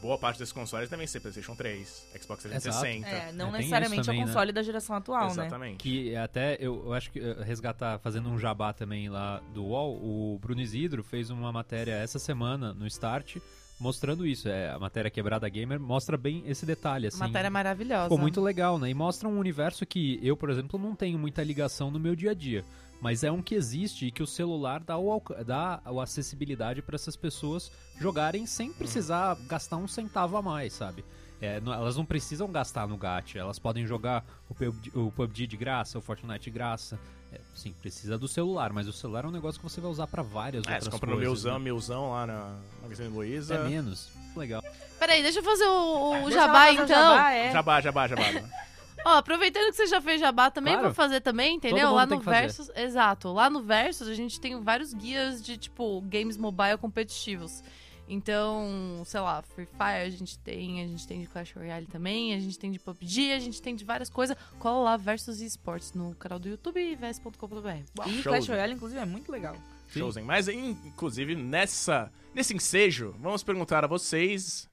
[0.00, 3.08] boa parte desses consoles devem ser PlayStation 3, Xbox 360.
[3.08, 4.32] É, não É, necessariamente isso também, é o né?
[4.32, 5.32] console da geração atual, né?
[5.32, 5.76] Exatamente.
[5.78, 9.96] Que até eu, eu acho que eh, resgatar, fazendo um jabá também lá do UOL,
[9.96, 13.38] o Bruno Isidro fez uma matéria essa semana no Start
[13.78, 14.48] mostrando isso.
[14.48, 17.18] É, a matéria Quebrada Gamer mostra bem esse detalhe, assim.
[17.18, 18.04] Matéria maravilhosa.
[18.04, 18.90] Ficou muito legal, né?
[18.90, 22.32] E mostra um universo que eu, por exemplo, não tenho muita ligação no meu dia
[22.32, 22.64] a dia.
[23.00, 26.96] Mas é um que existe e que o celular dá, o, dá a acessibilidade para
[26.96, 31.04] essas pessoas jogarem sem precisar gastar um centavo a mais, sabe?
[31.40, 35.46] É, não- elas não precisam gastar no gacha, elas podem jogar o PUBG, o PUBG
[35.46, 36.98] de graça, o Fortnite de graça.
[37.32, 40.06] É, sim, precisa do celular, mas o celular é um negócio que você vai usar
[40.08, 41.28] para várias É, outras você compra no coisas.
[41.44, 41.64] Meuzão, né?
[41.64, 43.54] Meuzão lá na Magazine Luiza.
[43.54, 44.08] É menos.
[44.34, 44.62] Legal.
[44.98, 46.86] Peraí, deixa eu fazer o, o jabá, então.
[46.88, 47.52] jabá, é.
[47.52, 48.22] Jabá, jabá, jabá.
[49.04, 50.88] Ó, aproveitando que você já fez jabá, também Claro.
[50.88, 51.92] vou fazer também, entendeu?
[51.92, 52.40] Lá no fazer.
[52.40, 52.70] Versus.
[52.74, 53.32] Exato.
[53.32, 57.62] Lá no Versus a gente tem vários guias de, tipo, games mobile competitivos.
[58.10, 62.34] Então, sei lá, Free Fire a gente tem, a gente tem de Clash Royale também,
[62.34, 64.34] a gente tem de PUBG, a gente tem de várias coisas.
[64.58, 67.68] Cola lá Versus Esports no canal do YouTube e ves.com.br.
[68.06, 68.32] E Show.
[68.32, 69.54] Clash Royale, inclusive, é muito legal.
[69.88, 70.24] Showzen.
[70.24, 74.68] Mas, inclusive, nessa, nesse ensejo, vamos perguntar a vocês,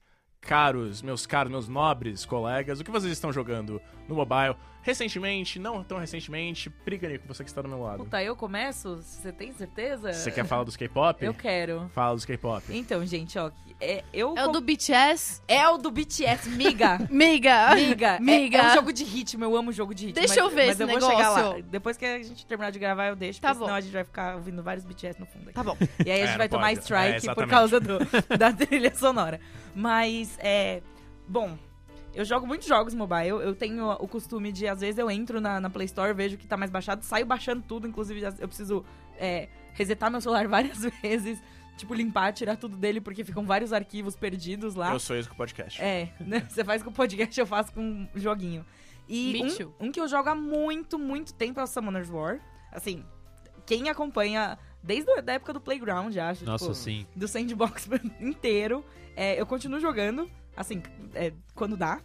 [0.46, 4.54] caros, meus caros, meus nobres colegas, o que vocês estão jogando no mobile
[4.86, 6.70] recentemente, não tão recentemente.
[6.84, 8.04] Briga aí com você que está do meu lado.
[8.04, 8.96] Puta, eu começo?
[9.02, 10.12] Você tem certeza?
[10.12, 11.24] Você quer falar dos K-pop?
[11.24, 11.90] Eu quero.
[11.92, 12.64] Fala dos K-pop.
[12.70, 15.42] Então, gente, ó, é, eu É o com- do BTS.
[15.48, 16.98] é o do BTS, miga.
[17.10, 17.74] Miga!
[17.76, 18.58] Miga, Miga.
[18.58, 20.20] É, é um jogo de ritmo, eu amo jogo de ritmo.
[20.20, 21.36] Deixa mas- eu ver mas esse eu vou chegar lá.
[21.42, 21.62] negócio.
[21.64, 23.64] Depois que a gente terminar de gravar, eu deixo, Tá porque bom.
[23.66, 25.52] senão a gente vai ficar ouvindo vários BTS no fundo aqui.
[25.52, 25.76] Tá bom.
[26.04, 26.78] E aí a É, gente não vai tomar pode.
[26.78, 27.98] É, strike por causa do,
[28.38, 29.40] da trilha sonora.
[29.74, 30.80] Mas, é.
[31.28, 31.58] Bom,
[32.16, 33.28] eu jogo muitos jogos mobile.
[33.28, 36.46] Eu tenho o costume de, às vezes, eu entro na, na Play Store, vejo que
[36.46, 37.86] tá mais baixado, saio baixando tudo.
[37.86, 38.84] Inclusive, eu preciso
[39.18, 41.38] é, resetar meu celular várias vezes.
[41.76, 44.94] Tipo, limpar, tirar tudo dele, porque ficam vários arquivos perdidos lá.
[44.94, 45.80] Eu sou isso com o podcast.
[45.82, 46.46] É, né?
[46.48, 48.64] Você faz com o podcast, eu faço com um joguinho.
[49.06, 49.42] E
[49.78, 52.40] um, um que eu jogo há muito, muito tempo é o Summoner's War.
[52.72, 53.04] Assim,
[53.66, 56.44] quem acompanha desde a da época do Playground, acho.
[56.44, 57.06] Nossa, tipo, sim.
[57.14, 57.88] Do sandbox
[58.20, 58.84] inteiro.
[59.14, 60.82] É, eu continuo jogando, assim,
[61.14, 62.00] é, quando dá.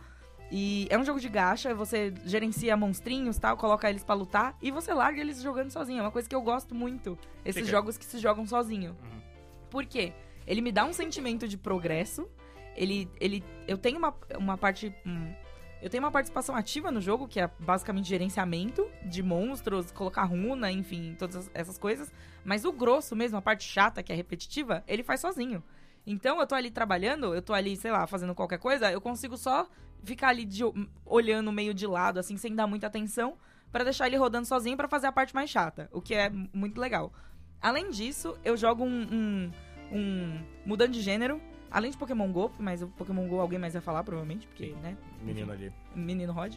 [0.53, 4.69] E é um jogo de gacha, você gerencia monstrinhos tal, coloca eles pra lutar e
[4.69, 5.99] você larga eles jogando sozinho.
[5.99, 7.17] É uma coisa que eu gosto muito.
[7.45, 7.71] Esses Fica.
[7.71, 8.91] jogos que se jogam sozinho.
[9.01, 9.21] Uhum.
[9.69, 10.11] Por quê?
[10.45, 12.27] Ele me dá um sentimento de progresso.
[12.75, 13.09] Ele.
[13.19, 14.93] ele eu tenho uma, uma parte.
[15.05, 15.33] hum,
[15.81, 20.69] eu tenho uma participação ativa no jogo, que é basicamente gerenciamento de monstros, colocar runa,
[20.71, 22.11] enfim, todas as- essas coisas.
[22.43, 25.63] Mas o grosso mesmo, a parte chata, que é repetitiva, ele faz sozinho.
[26.05, 29.37] Então eu tô ali trabalhando, eu tô ali, sei lá, fazendo qualquer coisa, eu consigo
[29.37, 29.67] só
[30.03, 30.63] ficar ali de-
[31.05, 33.37] olhando meio de lado, assim, sem dar muita atenção,
[33.71, 36.79] pra deixar ele rodando sozinho pra fazer a parte mais chata, o que é muito
[36.81, 37.13] legal.
[37.61, 39.51] Além disso, eu jogo um, um,
[39.91, 43.81] um- mudando de gênero, além de Pokémon Go, mas o Pokémon Go alguém mais vai
[43.81, 45.71] falar, provavelmente, porque, né, Menino ali.
[45.95, 46.55] menino Rod.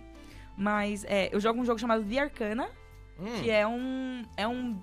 [0.56, 2.68] Mas é, eu jogo um jogo chamado The Arcana,
[3.18, 4.24] Hum, que é um.
[4.36, 4.76] É um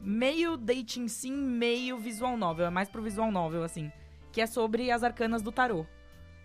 [0.00, 2.66] meio dating sim, meio visual novel.
[2.66, 3.90] É mais pro visual novel, assim.
[4.32, 5.86] Que é sobre as arcanas do tarô.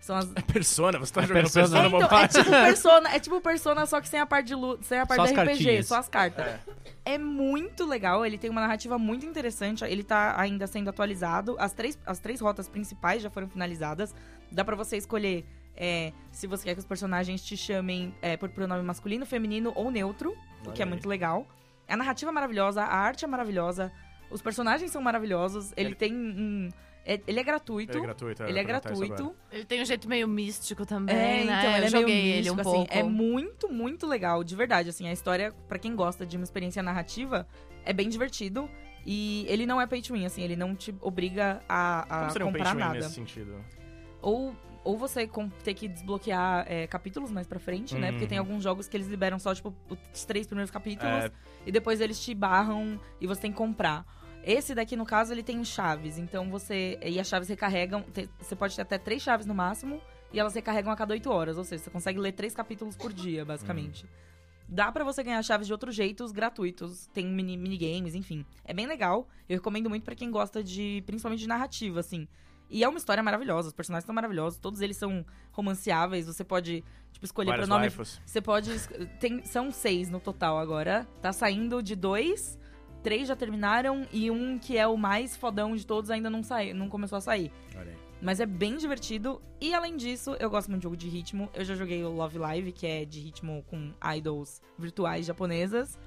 [0.00, 0.30] São as.
[0.36, 1.88] é Persona, você tá É jogando Persona.
[1.90, 4.54] Persona, É, então, é tipo persona, é tipo persona, só que sem a parte de
[4.54, 5.86] luta, sem a parte Só RPG, cartinhas.
[5.86, 6.60] só as cartas.
[7.04, 7.18] É.
[7.18, 11.56] muito legal, ele tem uma narrativa muito interessante, ele tá ainda sendo atualizado.
[11.58, 14.14] As três, as três rotas principais já foram finalizadas.
[14.52, 15.44] Dá pra você escolher
[15.76, 19.90] é, se você quer que os personagens te chamem é, por pronome masculino, feminino ou
[19.90, 21.46] neutro, o que é muito legal.
[21.88, 23.92] A narrativa é maravilhosa, a arte é maravilhosa,
[24.30, 26.68] os personagens são maravilhosos, ele, Ele- tem um.
[27.04, 27.92] é- ele é gratuito.
[27.92, 28.42] Ele é gratuito.
[28.42, 29.36] eu Ele é gratuito.
[29.52, 31.58] Ele tem um jeito meio místico também, É, né?
[31.60, 32.94] então, ele eu é joguei meio ele um místico, assim, pouco.
[32.94, 34.88] É muito, muito legal, de verdade.
[34.88, 37.46] Assim, a história, pra quem gosta de uma experiência narrativa,
[37.84, 38.68] é bem divertido.
[39.06, 42.30] E ele não é pay to win, assim, ele não te obriga a, a Como
[42.30, 42.94] seria um pay comprar to win nada.
[43.00, 43.62] nesse sentido?
[44.22, 45.28] Ou, ou você
[45.62, 48.10] ter que desbloquear é, capítulos mais pra frente, né?
[48.12, 48.44] Porque tem Uhum.
[48.46, 49.74] alguns jogos que eles liberam só, tipo,
[50.14, 51.24] os três primeiros capítulos.
[51.24, 51.30] É,
[51.66, 54.04] E depois eles te barram e você tem que comprar.
[54.42, 56.18] Esse daqui, no caso, ele tem chaves.
[56.18, 56.98] Então você.
[57.02, 58.02] E as chaves recarregam.
[58.12, 60.00] te- Você pode ter até três chaves no máximo.
[60.32, 61.56] E elas recarregam a cada oito horas.
[61.56, 64.04] Ou seja, você consegue ler três capítulos por dia, basicamente.
[64.68, 67.06] Dá pra você ganhar chaves de outros jeitos gratuitos.
[67.14, 68.44] Tem mini, minigames, enfim.
[68.64, 69.28] É bem legal.
[69.48, 71.02] Eu recomendo muito pra quem gosta de.
[71.06, 72.26] Principalmente de narrativa, assim.
[72.70, 73.68] E é uma história maravilhosa.
[73.68, 74.58] Os personagens são maravilhosos.
[74.58, 76.26] Todos eles são romanceáveis.
[76.26, 78.20] Você pode, tipo, escolher pronome waifus.
[78.24, 78.70] você pode.
[79.20, 81.06] Tem, são seis no total agora.
[81.20, 82.58] Tá saindo de dois.
[83.02, 86.74] Três já terminaram e um que é o mais fodão de todos ainda não saiu,
[86.74, 87.52] não começou a sair.
[87.76, 87.98] Olha aí.
[88.22, 89.42] Mas é bem divertido.
[89.60, 91.50] E além disso, eu gosto muito de jogo de ritmo.
[91.52, 95.98] Eu já joguei o Love Live, que é de ritmo com idols virtuais japonesas.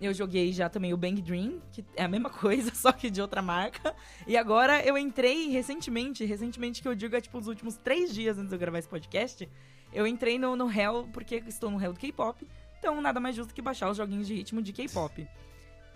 [0.00, 3.20] Eu joguei já também o Bang Dream, que é a mesma coisa, só que de
[3.22, 3.94] outra marca.
[4.26, 8.36] E agora eu entrei recentemente, recentemente que eu digo é tipo os últimos três dias
[8.36, 9.48] antes de eu gravar esse podcast.
[9.92, 12.46] Eu entrei no, no Hell, porque estou no Hell do K-pop.
[12.78, 15.26] Então nada mais justo que baixar os joguinhos de ritmo de K-pop.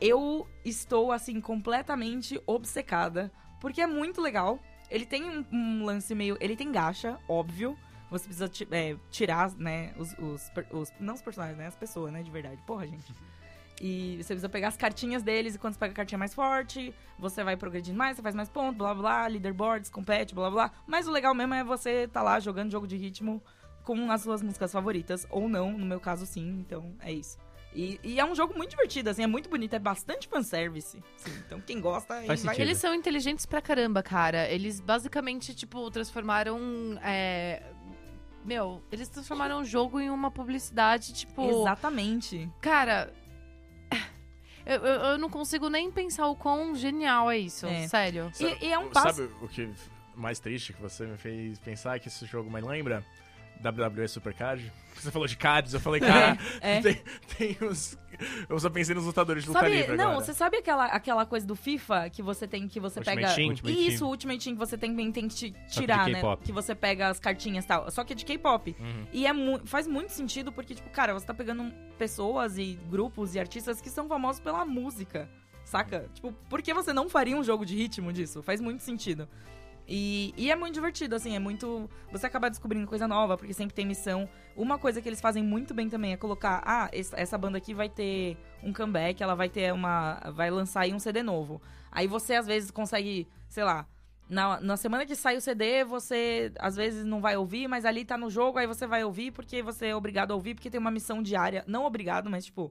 [0.00, 4.60] Eu estou, assim, completamente obcecada, porque é muito legal.
[4.88, 6.36] Ele tem um, um lance meio.
[6.40, 7.76] Ele tem gacha, óbvio.
[8.10, 11.66] Você precisa é, tirar, né, os, os, os- Não os personagens, né?
[11.66, 12.62] As pessoas, né, de verdade.
[12.66, 13.12] Porra, gente.
[13.80, 16.92] E você precisa pegar as cartinhas deles, e quando você pega a cartinha mais forte,
[17.18, 20.68] você vai progredindo mais, você faz mais pontos, blá blá blá, leaderboards, compete, blá blá
[20.68, 20.78] blá.
[20.86, 23.42] Mas o legal mesmo é você tá lá jogando jogo de ritmo
[23.84, 27.38] com as suas músicas favoritas, ou não, no meu caso sim, então é isso.
[27.74, 31.02] E, e é um jogo muito divertido, assim, é muito bonito, é bastante fanservice.
[31.16, 32.60] Sim, então quem gosta Faz vai...
[32.60, 34.48] Eles são inteligentes pra caramba, cara.
[34.50, 36.58] Eles basicamente, tipo, transformaram.
[37.02, 37.62] é,
[38.44, 41.48] Meu, eles transformaram o jogo em uma publicidade, tipo.
[41.48, 42.50] Exatamente.
[42.60, 43.12] Cara.
[44.68, 47.66] Eu, eu, eu não consigo nem pensar o quão genial é isso.
[47.66, 47.88] É.
[47.88, 48.30] Sério.
[48.38, 49.22] E, e é um passo...
[49.22, 49.70] Sabe o que
[50.14, 53.02] mais triste que você me fez pensar que esse jogo mais lembra?
[53.64, 54.72] WWE Supercard?
[54.94, 56.80] Você falou de cards, eu falei, cara, É.
[56.80, 57.00] tem,
[57.36, 57.96] tem uns...
[58.48, 60.24] Eu só pensei nos lutadores de luta Sabe, livre não, agora.
[60.24, 63.34] você sabe aquela, aquela coisa do FIFA que você tem que você Ultimate pega.
[63.34, 63.48] Team?
[63.50, 66.20] Ultimate Isso, o Ultimate Team que você tem, tem que de tirar, né?
[66.42, 67.88] Que você pega as cartinhas e tal.
[67.92, 68.74] Só que é de K-pop.
[68.80, 69.06] Uhum.
[69.12, 73.36] E é mu- faz muito sentido porque, tipo, cara, você tá pegando pessoas e grupos
[73.36, 75.30] e artistas que são famosos pela música.
[75.64, 76.08] Saca?
[76.12, 78.42] Tipo, por que você não faria um jogo de ritmo disso?
[78.42, 79.28] Faz muito sentido.
[79.90, 81.88] E, e é muito divertido, assim, é muito.
[82.12, 84.28] Você acaba descobrindo coisa nova, porque sempre tem missão.
[84.54, 87.72] Uma coisa que eles fazem muito bem também é colocar: ah, es- essa banda aqui
[87.72, 90.20] vai ter um comeback, ela vai ter uma.
[90.34, 91.62] vai lançar aí um CD novo.
[91.90, 93.86] Aí você às vezes consegue, sei lá.
[94.28, 98.04] Na, na semana que sai o CD, você às vezes não vai ouvir, mas ali
[98.04, 100.78] tá no jogo, aí você vai ouvir porque você é obrigado a ouvir, porque tem
[100.78, 101.64] uma missão diária.
[101.66, 102.70] Não obrigado, mas tipo,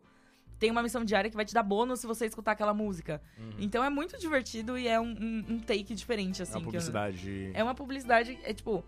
[0.59, 3.21] tem uma missão diária que vai te dar bônus se você escutar aquela música.
[3.59, 6.53] Então é muito divertido e é um, um- um take diferente, É assim.
[6.53, 7.51] uma que eu- publicidade.
[7.53, 8.83] é uma publicidade, é tipo.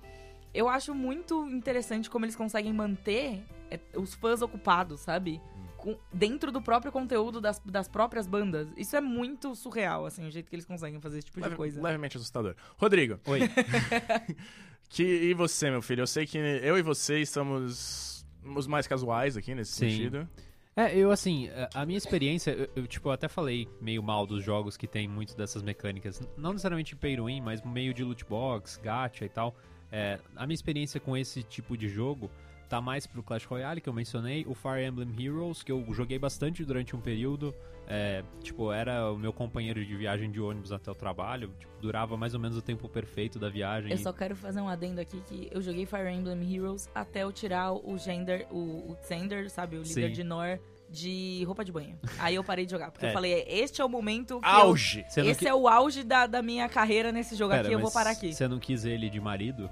[0.51, 5.39] Eu acho muito interessante como eles conseguem manter é, os fãs ocupados, sabe?
[5.77, 8.67] Com- dentro do próprio conteúdo das, das próprias bandas.
[8.75, 11.55] Isso é muito surreal, assim, o jeito que eles conseguem fazer esse tipo de Leve-
[11.55, 11.79] coisa.
[11.79, 12.55] Levemente assustador.
[12.77, 13.41] Rodrigo, Oi.
[14.89, 16.01] que, e você, meu filho?
[16.01, 19.89] Eu sei que eu e você estamos os mais casuais aqui nesse Sim.
[19.91, 20.27] sentido.
[20.75, 24.25] É, eu assim, a- a minha experiência, eu, eu, tipo, eu até falei meio mal
[24.25, 28.79] dos jogos que tem muito dessas mecânicas, não necessariamente win, mas meio de loot box,
[28.81, 29.55] gacha e tal.
[29.91, 32.29] É, a minha experiência com esse tipo de jogo
[32.69, 36.19] tá mais pro Clash Royale, que eu mencionei, o Fire Emblem Heroes, que eu joguei
[36.19, 37.53] bastante durante um período,
[37.87, 42.15] é, tipo, era o meu companheiro de viagem de ônibus até o trabalho, tipo, durava
[42.15, 43.91] mais ou menos o tempo perfeito da viagem.
[43.91, 47.31] Eu só quero fazer um adendo aqui que eu joguei Fire Emblem Heroes até eu
[47.31, 50.13] tirar o gender, o, o Xander, sabe, o líder Sim.
[50.13, 50.59] de Nor,
[50.91, 51.97] de roupa de banho.
[52.19, 53.09] Aí eu parei de jogar, porque É.
[53.09, 55.03] eu falei, este é o momento que eu- Auge!
[55.17, 57.79] Não Esse qui- é o auge da, da minha carreira nesse jogo Pera, aqui, eu
[57.79, 58.31] vou parar aqui.
[58.33, 59.67] Você não quis ele de marido?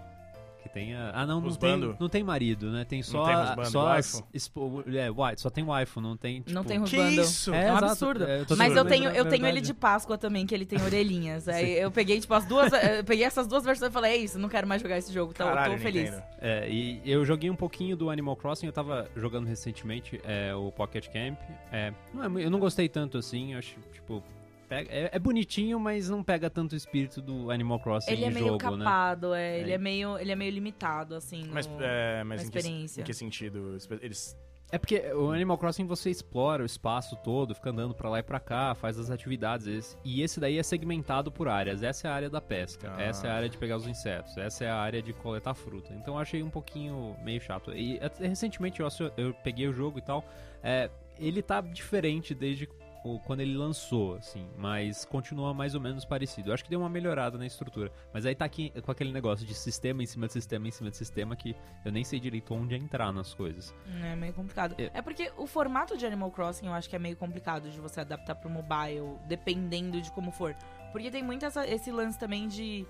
[0.77, 1.11] Que tenha.
[1.13, 2.85] Ah, não, não tem, não tem marido, né?
[2.85, 3.25] Tem só.
[3.25, 6.41] tem husbando, só as, expo- é, só tem waifu, não tem.
[6.41, 7.21] Tipo, Não tem Que Rusbando.
[7.21, 7.53] isso?
[7.53, 8.23] É, É, um absurdo.
[8.23, 11.47] É, eu Mas eu tenho, eu tenho ele de Páscoa também, que ele tem orelhinhas.
[11.49, 12.71] Aí eu peguei, tipo, as duas.
[12.71, 15.31] eu peguei essas duas versões e falei, é isso, não quero mais jogar esse jogo,
[15.33, 16.13] então Caralho, eu tô feliz.
[16.39, 20.71] É, e eu joguei um pouquinho do Animal Crossing, eu tava jogando recentemente é, o
[20.71, 21.39] Pocket Camp.
[21.71, 24.23] É, não é eu não gostei tanto assim, eu acho, tipo.
[24.67, 28.27] Pega- é, é bonitinho, mas não pega tanto o espírito do Animal Crossing Ele é
[28.29, 28.83] em meio jogo, né?
[28.85, 29.75] capado, é, ele É.
[29.75, 33.01] é meio, ele é meio limitado, assim, no, Mas, é, mas na em, que, experiência.
[33.01, 33.77] em que sentido?
[34.01, 34.37] Eles.
[34.69, 38.23] É porque o Animal Crossing você explora o espaço todo, fica andando pra lá e
[38.23, 39.97] pra cá, faz as atividades.
[40.03, 41.81] E esse daí é segmentado por áreas.
[41.81, 43.01] Essa é a área da pesca, Ah.
[43.01, 45.93] essa é a área de pegar os insetos, essa é a área de coletar fruta.
[45.93, 47.71] Então eu achei um pouquinho meio chato.
[47.73, 50.25] E até recentemente eu, eu peguei o jogo e tal.
[50.61, 52.67] é, ele tá diferente desde
[53.03, 56.49] o- quando ele lançou, assim, mas continua mais ou menos parecido.
[56.49, 57.91] Eu acho que deu uma melhorada na estrutura.
[58.13, 60.89] Mas aí tá aqui com aquele negócio de sistema em cima de sistema em cima
[60.89, 61.55] de sistema que
[61.85, 63.73] eu nem sei direito onde entrar nas coisas.
[64.03, 64.75] É meio complicado.
[64.77, 64.91] É.
[64.93, 68.01] É porque o formato de Animal Crossing eu acho que é meio complicado de você
[68.01, 70.55] adaptar pro mobile, dependendo de como for.
[70.91, 72.85] Porque tem muito essa- esse lance também de.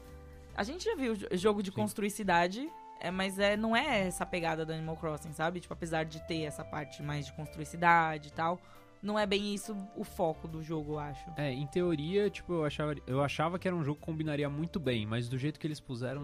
[0.55, 1.75] A gente já viu jo- jogo de Sim.
[1.75, 2.67] construir cidade,
[2.99, 5.59] é, mas é, não é essa pegada do Animal Crossing, sabe?
[5.59, 8.59] Tipo, apesar de ter essa parte mais de construir cidade e tal,
[9.01, 11.29] não é bem isso o foco do jogo, eu acho.
[11.37, 14.79] É, em teoria, tipo, eu achava, eu achava que era um jogo que combinaria muito
[14.79, 16.21] bem, mas do jeito que eles puseram,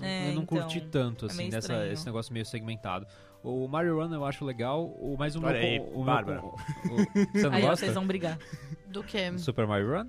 [0.00, 1.92] É, eu não então, curti tanto, é assim, dessa, estranho.
[1.92, 3.06] esse negócio meio segmentado.
[3.42, 5.50] O Mario Run eu acho legal, o, mas o meu...
[5.50, 6.42] Olha aí, co- o meu Bárbara.
[6.42, 6.56] o-
[7.32, 7.76] você não Aí gosta?
[7.76, 8.38] vocês vão brigar.
[8.88, 9.38] Do que?
[9.38, 10.08] Super Mario Run?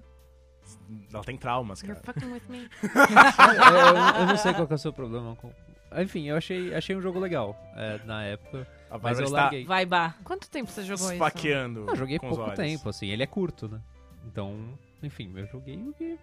[1.14, 2.14] Ela tem traumas, You're cara.
[2.14, 2.60] fucking with me.
[2.60, 2.66] É,
[4.18, 5.52] eu, eu não sei qual que é o seu problema com...
[5.98, 9.42] Enfim, eu achei, achei um jogo legal é, na época, A mas Bárbara eu está
[9.42, 9.66] larguei.
[9.66, 10.18] Vai, Bar.
[10.24, 11.14] Quanto tempo você jogou isso?
[11.14, 11.86] esfaqueando.
[11.90, 12.58] Eu joguei com os pouco olhos.
[12.60, 13.80] tempo, assim, ele é curto, né?
[14.26, 14.56] Então,
[15.04, 16.18] enfim, eu joguei porque...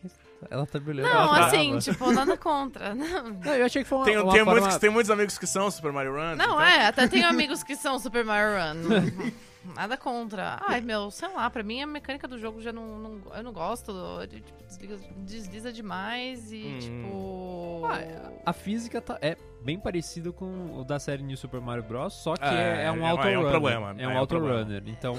[0.00, 0.08] porque
[0.50, 1.08] Ela tá brilhando.
[1.08, 1.80] Não, ela tá assim, brava.
[1.80, 2.94] tipo, nada contra.
[2.94, 4.60] Não, Não, eu achei que foi uma, Tem, uma tem, forma...
[4.60, 6.36] muitos, tem muitos amigos que são Super Mario Run.
[6.36, 9.30] não então- é, até tenho amigos que são Super Mario Run.
[9.74, 10.58] Nada contra.
[10.66, 12.98] Ai, meu, sei lá, pra mim a mecânica do jogo já não.
[12.98, 13.92] não- eu não gosto.
[14.22, 16.78] Ele, tipo, desliza, desliza demais e, Hum.
[16.78, 17.82] tipo.
[17.86, 22.12] Ah, A física tá- é bem parecida com o da série New Super Mario Bros,
[22.12, 23.34] só que É, é, é um é um- autorunner.
[23.34, 24.82] é um problema, É é um um autorunner.
[24.86, 25.14] Então,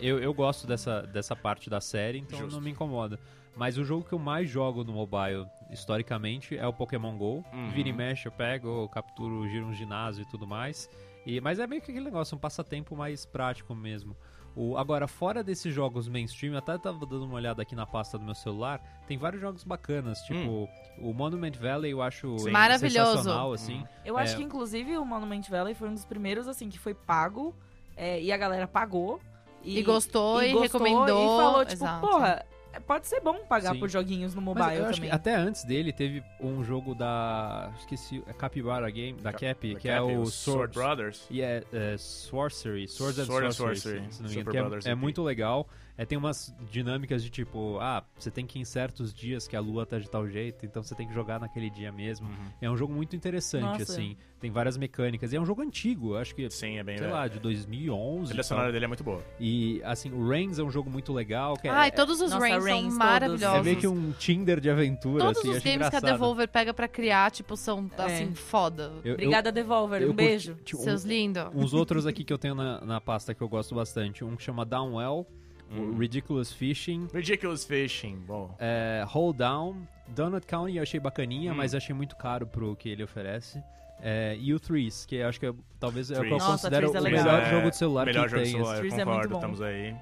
[0.00, 2.54] eu, eu gosto dessa, dessa parte da série, então Justo.
[2.56, 3.18] não me incomoda.
[3.56, 7.44] Mas o jogo que eu mais jogo no mobile, historicamente, é o Pokémon GO.
[7.52, 7.70] Uhum.
[7.70, 10.88] Vira e mexe, eu pego, eu capturo, giro um ginásio e tudo mais.
[11.26, 14.16] E, mas é meio que aquele negócio, um passatempo mais prático mesmo.
[14.56, 18.18] O, agora, fora desses jogos mainstream, eu até tava dando uma olhada aqui na pasta
[18.18, 22.50] do meu celular, tem vários jogos bacanas, tipo o Monument Valley eu acho Sim.
[22.50, 23.10] Maravilhoso.
[23.12, 23.84] sensacional, assim.
[24.04, 24.22] Eu É.
[24.22, 27.54] acho que, inclusive, o Monument Valley foi um dos primeiros, assim, que foi pago.
[27.96, 29.20] é, e a galera pagou.
[29.62, 31.22] E, gostou e, gostou recomendou.
[31.22, 32.06] E falou, tipo, Exato.
[32.06, 32.46] porra,
[32.86, 33.80] pode ser bom pagar Sim.
[33.80, 35.10] por joguinhos no Mas mobile eu acho também.
[35.10, 37.72] que até antes dele teve um jogo da.
[37.78, 41.26] Esqueci, é Capybara Game, da Cap, Da que é Cap, o os Sword Sword, Brothers.
[41.30, 44.94] E é, é Sorcery, Swords and Sword and Sorcery, Sorcery, engano, que é- Brothers é,
[44.94, 45.66] muito legal.
[46.00, 49.54] É, tem umas dinâmicas de tipo, ah, você tem que ir em certos dias que
[49.54, 52.26] a lua tá de tal jeito, então você tem que jogar naquele dia mesmo.
[52.26, 52.34] Uhum.
[52.58, 53.82] É um jogo muito interessante, Nossa.
[53.82, 54.16] assim.
[54.40, 55.30] Tem várias mecânicas.
[55.30, 57.18] E é um jogo antigo, acho que, Sim, é bem sei velho.
[57.18, 58.24] lá, de 2011.
[58.24, 59.22] A trilha sonora dele é muito boa.
[59.38, 61.54] E, assim, o Reigns é um jogo muito legal.
[61.58, 62.96] Que é- Ai, todos os Nossa, Reigns são todos.
[62.96, 63.58] maravilhosos.
[63.58, 66.10] é meio que um Tinder de aventura, Todos assim, os acho games que a engraçado.
[66.12, 68.02] Devolver pega pra criar, tipo, são, É.
[68.04, 68.84] assim, foda.
[69.04, 70.00] Eu- eu- Obrigada, Devolver.
[70.00, 70.54] eu um curti- beijo.
[70.64, 71.44] tipo, um- Seus lindos.
[71.54, 74.24] uns outros aqui que eu tenho na, na pasta que eu gosto bastante.
[74.24, 75.26] Um que chama Downwell,
[75.70, 75.92] Hum.
[75.92, 78.54] o Ridiculous Fishing, Ridiculous Fishing, bom.
[78.58, 79.76] é, Hold Down,
[80.08, 81.56] Donut County eu achei bacaninha, Hum.
[81.56, 83.62] mas achei muito caro pro que ele oferece.
[84.02, 86.30] É, e o Threes, que eu acho que é, talvez é o que eu.
[86.30, 88.52] Nossa, considero é o melhor É, jogo de celular melhor que jogo tem.
[88.52, 89.96] de celular, Threes é concordo, estamos aí.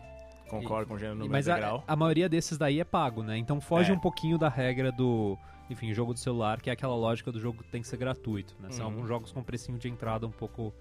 [0.48, 1.84] Concordo com o gênero E- número Mas a, integral.
[1.86, 3.36] a maioria desses daí é pago, né?
[3.36, 3.94] Então foge É.
[3.94, 5.36] um pouquinho da regra do,
[5.68, 8.54] enfim, jogo de celular, que é aquela lógica do jogo que tem que ser gratuito,
[8.60, 8.70] né?
[8.70, 8.92] São Uhum.
[8.92, 10.72] alguns jogos com precinho de entrada um pouco...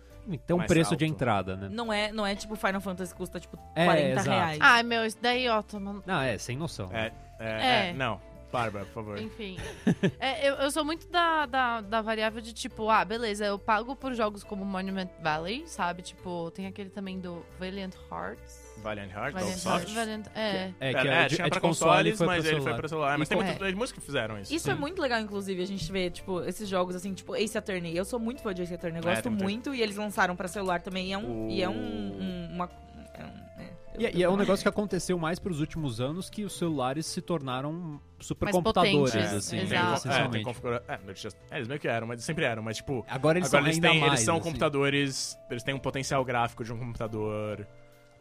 [0.46, 1.14] Tem um Mais preço de alto.
[1.14, 1.70] entrada, né?
[1.72, 4.30] Não é, não é tipo Final Fantasy que custa, tipo, É, 40 exato.
[4.30, 4.58] reais.
[4.62, 6.02] Ai, meu, isso daí, ó, toma...
[6.06, 6.90] Não, é, sem noção.
[6.92, 7.90] É, é, É.
[7.90, 8.20] é, não.
[8.52, 9.20] Bárbara, por favor.
[9.20, 9.58] Enfim.
[10.20, 13.96] É, eu, eu sou muito da, da, da variável de tipo, ah, beleza, eu pago
[13.96, 16.02] por jogos como Monument Valley, sabe?
[16.02, 18.67] Tipo, tem aquele também do Valiant Hearts.
[18.84, 19.90] Valiant Hearts, Valiant.
[19.94, 20.72] Valiant, é.
[20.80, 23.18] É, que É, é, tinha é pra consoles, mas ele foi pra celular.
[23.18, 24.54] Mas tem com- muitas músicas que fizeram isso.
[24.54, 27.96] Isso é muito legal, inclusive, a gente vê, tipo, esses jogos assim, tipo Ace Attorney.
[27.98, 30.48] Eu sou muito fã de Ace Attorney, eu É, gosto muito, e eles lançaram pra
[30.48, 31.08] celular também.
[31.10, 31.50] E é um.
[31.50, 31.74] E é um.
[31.74, 32.70] um- uma,
[33.14, 33.68] é um- é,
[34.00, 37.06] E, é- e é um negócio que aconteceu mais pros últimos anos que os celulares
[37.08, 39.70] se tornaram supercomputadores, potentes, assim, exato.
[39.74, 40.44] né, É, tem essencialmente.
[40.46, 40.84] configura...
[40.88, 43.04] é, eles é, meio que eram, mas sempre eram, mas tipo.
[43.10, 44.44] Agora eles agora são eles, ainda têm, mais, eles são assim.
[44.44, 45.38] computadores.
[45.50, 47.68] Eles têm um potencial gráfico de um computador.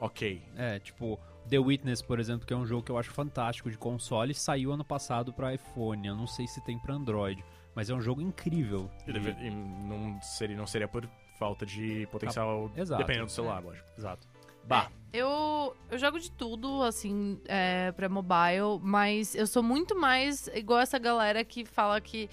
[0.01, 0.43] Ok.
[0.57, 3.79] É, tipo, The Witness, por exemplo, que é um jogo que eu acho fantástico de
[3.79, 6.07] console, saiu ano passado pra iPhone.
[6.07, 7.43] Eu não sei se tem pra Android,
[7.75, 8.91] mas é um jogo incrível.
[9.07, 12.71] E, deve- e não, seria, não seria por falta de potencial.
[12.77, 13.01] Exato.
[13.03, 13.87] Dependendo do celular, lógico.
[13.97, 14.27] Exato.
[14.65, 14.91] Bah.
[15.13, 20.81] Eu, eu jogo de tudo, assim, é, pra mobile, mas eu sou muito mais igual
[20.81, 22.29] essa galera que fala que.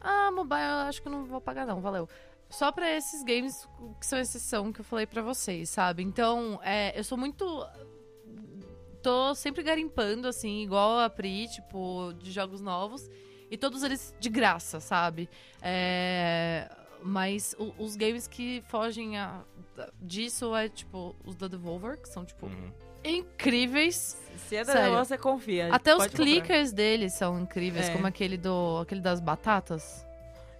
[0.00, 2.08] Ah, mobile eu acho que eu não vou pagar, não, valeu.
[2.52, 3.66] Só pra esses games
[3.98, 6.02] que são exceção que eu falei pra vocês, sabe?
[6.02, 7.44] Então, é, eu sou muito.
[9.02, 13.10] Tô sempre garimpando, assim, igual a Pri, tipo, de jogos novos.
[13.50, 15.28] E todos eles de graça, sabe?
[15.60, 16.70] É,
[17.02, 19.42] mas o- os games que fogem a-
[20.00, 22.72] disso é, tipo, os da Devolver, que são, tipo, Uhum.
[23.04, 24.16] incríveis.
[24.48, 24.98] Se é da Sério.
[24.98, 25.74] Você confia.
[25.74, 26.24] Até os pode comprar.
[26.24, 27.92] clickers deles são incríveis, É.
[27.92, 30.06] como aquele do aquele das batatas.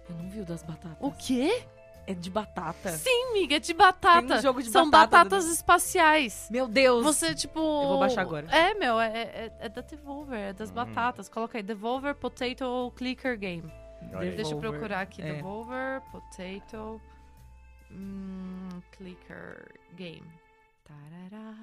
[0.09, 0.97] Eu não vi o das batatas.
[0.99, 1.63] O quê?
[2.05, 2.89] É de batata.
[2.91, 4.27] Sim, amiga, é de batata.
[4.27, 6.47] Tem um jogo de são batata batatas do- espaciais.
[6.51, 7.03] Meu Deus!
[7.03, 7.59] Você, tipo.
[7.59, 8.45] Eu vou baixar agora.
[8.51, 10.73] É, meu, é, é, é da Devolver, é das Hum.
[10.73, 11.29] batatas.
[11.29, 13.71] Coloca aí, Devolver Potato Clicker Game.
[14.13, 14.31] Aí.
[14.35, 15.21] Deixa eu Devolver, procurar aqui.
[15.21, 15.35] é.
[15.35, 17.01] Devolver Potato
[17.91, 20.27] hum, Clicker Game.
[20.83, 21.53] Tarará.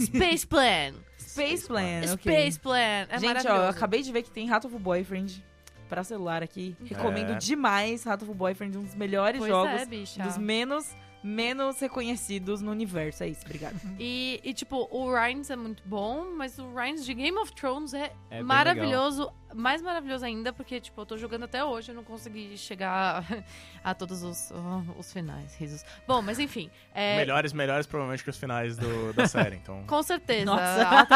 [0.00, 0.94] Space Plan!
[1.18, 2.16] Space Plan, ok.
[2.32, 3.06] Space Plan!
[3.08, 5.42] É Gente, ó, eu acabei de ver que tem Rato of Boyfriend
[5.88, 6.76] pra celular aqui.
[6.84, 7.36] Recomendo É.
[7.36, 10.22] demais of Boyfriend, um dos melhores Pois jogos, é, bicha.
[10.22, 10.94] dos menos
[11.26, 13.24] menos reconhecidos no universo.
[13.24, 13.74] É isso, obrigada.
[13.98, 17.94] E, e, tipo, o Rhines é muito bom, mas o Rhines de Game of Thrones
[17.94, 19.32] é, É maravilhoso.
[19.54, 23.24] Mais maravilhoso ainda, porque, tipo, eu tô jogando até hoje, eu não consegui chegar
[23.84, 25.84] a todos os, oh, os finais, risos.
[26.08, 26.68] Bom, mas enfim.
[26.92, 29.84] É, Melhores, melhores provavelmente que os finais do, da série, então.
[29.86, 30.44] Com certeza.
[30.44, 30.88] Nossa.
[30.98, 31.14] Até,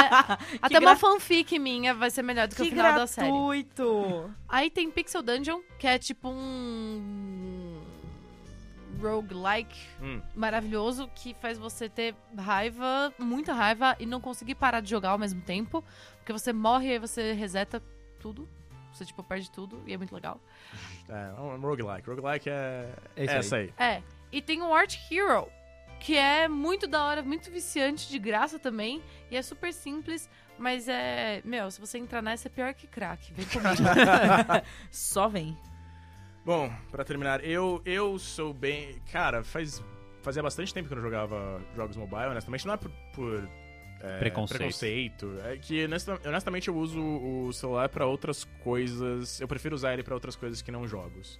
[0.62, 3.26] até uma gra- fanfic minha vai ser melhor do que, o Que final da série.
[3.28, 4.30] gratuito!
[4.48, 7.67] Aí tem Pixel Dungeon, que é tipo um
[9.00, 10.20] roguelike Hum.
[10.34, 15.18] maravilhoso que faz você ter raiva, muita raiva e não conseguir parar de jogar ao
[15.18, 15.82] mesmo tempo,
[16.18, 17.82] porque você morre e aí você reseta
[18.20, 18.48] tudo.
[18.92, 20.40] Você tipo perde tudo e é muito legal.
[21.08, 22.08] É, um roguelike.
[22.08, 23.72] Roguelike é, É isso essa aí.
[23.78, 24.02] É.
[24.32, 25.46] E tem o Art Hero,
[26.00, 29.02] que é muito da hora, muito viciante, de graça também.
[29.30, 30.28] E é super simples,
[30.58, 31.40] mas é.
[31.44, 33.32] Meu, se você entrar nessa é pior que crack.
[33.32, 33.82] Vem comigo.
[34.90, 35.56] Só vem.
[36.48, 39.02] Bom, pra terminar, eu, eu sou bem.
[39.12, 39.84] Cara, faz,
[40.22, 42.66] fazia bastante tempo que eu não jogava jogos mobile, honestamente.
[42.66, 42.90] Não é por.
[43.14, 43.46] por,
[44.00, 44.56] é, Preconceito.
[44.58, 45.34] preconceito.
[45.44, 49.38] É que, honesta- honestamente, eu uso o celular pra outras coisas.
[49.42, 51.38] Eu prefiro usar ele pra outras coisas que não jogos.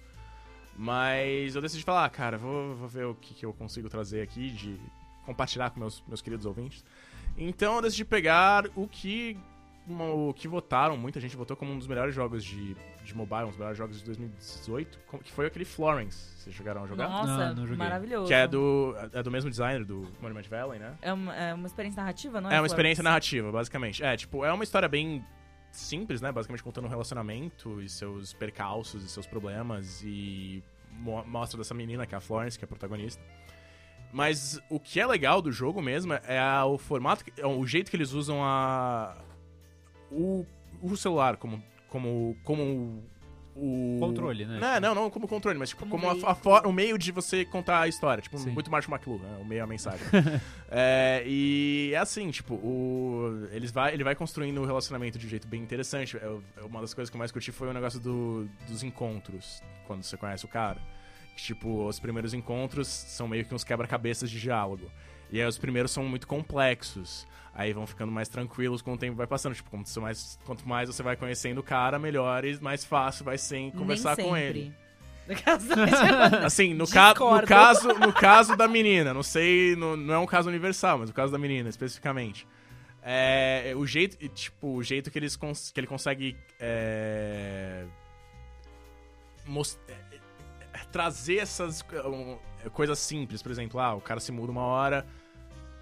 [0.77, 4.21] Mas eu decidi falar, ah, cara, vou, vou ver o que, que eu consigo trazer
[4.21, 4.79] aqui, de
[5.25, 6.85] compartilhar com meus, meus queridos ouvintes.
[7.35, 9.35] Então eu decidi pegar o que,
[9.89, 13.47] o que votaram, muita gente votou como um dos melhores jogos de, de mobile, um
[13.49, 16.37] dos melhores jogos de 2018, como- que foi aquele Florence.
[16.37, 17.09] Vocês chegaram a jogar?
[17.09, 17.77] Nossa, Não, não joguei.
[17.77, 18.27] maravilhoso.
[18.27, 20.95] Que é do, é do mesmo designer do Monument Valley, né?
[21.01, 22.53] É uma, é uma experiência narrativa, não é?
[22.53, 22.73] É uma Florence?
[22.73, 24.03] experiência narrativa, basicamente.
[24.03, 25.23] É, tipo, é uma história bem
[25.71, 26.31] simples, né?
[26.31, 32.05] Basicamente contando um relacionamento e seus percalços e seus problemas e mo- mostra dessa menina,
[32.05, 33.21] que é a Florence, que é a protagonista.
[34.11, 37.91] Mas o que é legal do jogo mesmo é a- o formato, é o jeito
[37.91, 39.15] que eles usam a
[40.11, 40.45] o,
[40.81, 43.03] o celular como como como
[43.61, 44.57] o Controle, né?
[44.79, 46.25] Não, não, não como controle, mas tipo, Como como, a- meio.
[46.27, 48.51] a for- o meio de você contar a história, tipo, Sim.
[48.51, 49.37] muito Marshall McLuhan, né?
[49.41, 50.05] o meio é a mensagem.
[50.71, 55.29] É, e é assim, tipo, o, eles vai, ele vai construindo o relacionamento de um
[55.29, 56.15] jeito bem interessante.
[56.15, 60.03] Eu- uma das coisas que eu mais curti foi o negócio do- dos encontros, quando
[60.03, 60.79] você conhece o cara.
[61.35, 64.89] Que, tipo, os primeiros encontros são meio que uns quebra-cabeças de diálogo.
[65.31, 67.27] E aí os primeiros são muito complexos.
[67.53, 69.53] Aí vão ficando mais tranquilos com o tempo vai passando.
[69.55, 73.37] Tipo, quanto mais, quanto mais você vai conhecendo o cara, melhor e mais fácil vai
[73.37, 74.73] ser conversar com ele.
[76.43, 80.25] Assim, no, ca no, caso, no caso da menina, não sei, no- não é um
[80.25, 82.47] caso universal, mas no caso da menina, especificamente.
[83.03, 87.85] É, o jeito, tipo, o jeito que, eles que ele consegue é,
[89.45, 90.08] mos- é,
[90.91, 92.37] trazer essas um,
[92.71, 95.05] coisas simples, por exemplo, ah, o cara se muda uma hora,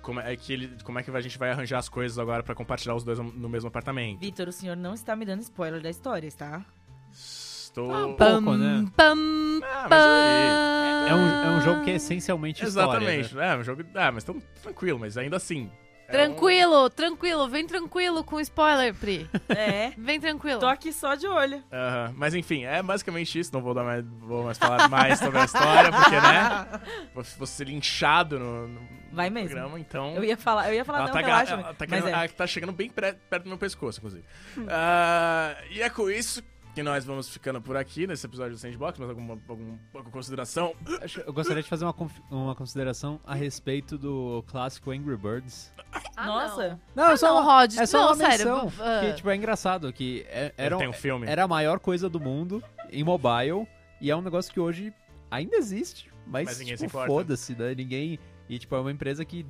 [0.02, 2.54] como é que, ele, como é que a gente vai arranjar as coisas agora pra
[2.56, 4.20] compartilhar os dois no mesmo apartamento?
[4.20, 6.66] Vitor, o senhor não está me dando spoiler da história, tá?
[7.12, 7.94] Estou...
[7.94, 8.86] Ah, pouco, né?
[8.96, 12.98] pam, Ah, mas aí- É um, é um jogo que é essencialmente história.
[12.98, 13.36] Exatamente.
[13.36, 13.54] né?
[13.54, 13.84] É, um jogo.
[13.96, 15.72] Ah, mas tão tranquilo, mas ainda assim.
[16.08, 19.30] É Tranquilo, tranquilo, vem tranquilo com spoiler, Pri.
[19.50, 19.92] É.
[19.98, 20.60] Vem tranquilo.
[20.60, 21.58] Tô aqui só de olho.
[21.58, 22.14] um-.
[22.16, 23.52] Mas enfim, é basicamente isso.
[23.54, 26.68] Não vou, dar mais, vou mais falar mais sobre a história, porque, né?
[27.14, 28.82] Vou, vou ser linchado no, no
[29.12, 29.50] Vai mesmo.
[29.50, 30.16] programa, então.
[30.16, 31.54] Eu ia falar, eu ia falar, ela não, tá, relaxa.
[31.54, 32.12] ela tá, mas querendo- é.
[32.12, 34.24] ela tá chegando bem perto do meu pescoço, inclusive.
[34.70, 36.44] Ah, e é com isso
[36.78, 39.00] que nós vamos ficando por aqui nesse episódio do Sandbox.
[39.00, 40.76] Mais alguma, alguma, alguma consideração?
[41.02, 41.96] Acho- Eu gostaria de fazer uma,
[42.30, 45.74] uma consideração a respeito do clássico Angry Birds.
[46.16, 46.80] Ah, Nossa.
[46.96, 47.76] Não, Ah, é só não, uma, Rod.
[47.80, 48.46] é só não, uma sério.
[48.46, 48.74] menção.
[48.80, 51.26] ah, Que, tipo, é engraçado que é- era, um filme.
[51.26, 52.62] era a maior coisa do mundo
[52.92, 53.68] em mobile
[54.00, 54.94] e é um negócio que hoje
[55.32, 57.74] ainda existe, mas, Mas ninguém tipo, foda-se, né?
[57.74, 58.20] Ninguém...
[58.48, 59.48] E, tipo, é uma empresa que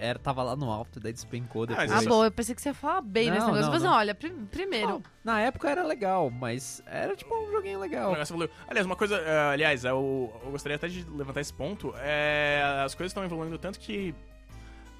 [0.00, 1.92] era, tava lá no alto, daí despencou Ah, depois.
[1.92, 3.64] Ah, bom, eu pensei que você ia falar bem Não, nesse negócio.
[3.66, 3.90] não, Mas não.
[3.90, 4.88] não, olha, prim- primeiro.
[4.88, 8.10] Não, na época era legal, mas era, tipo, um joguinho O legal.
[8.12, 8.50] negócio evoluiu.
[8.66, 11.92] Aliás, uma coisa, eh, aliás, eu, eu gostaria até de levantar esse ponto.
[11.98, 14.14] É, as coisas estão evoluindo tanto que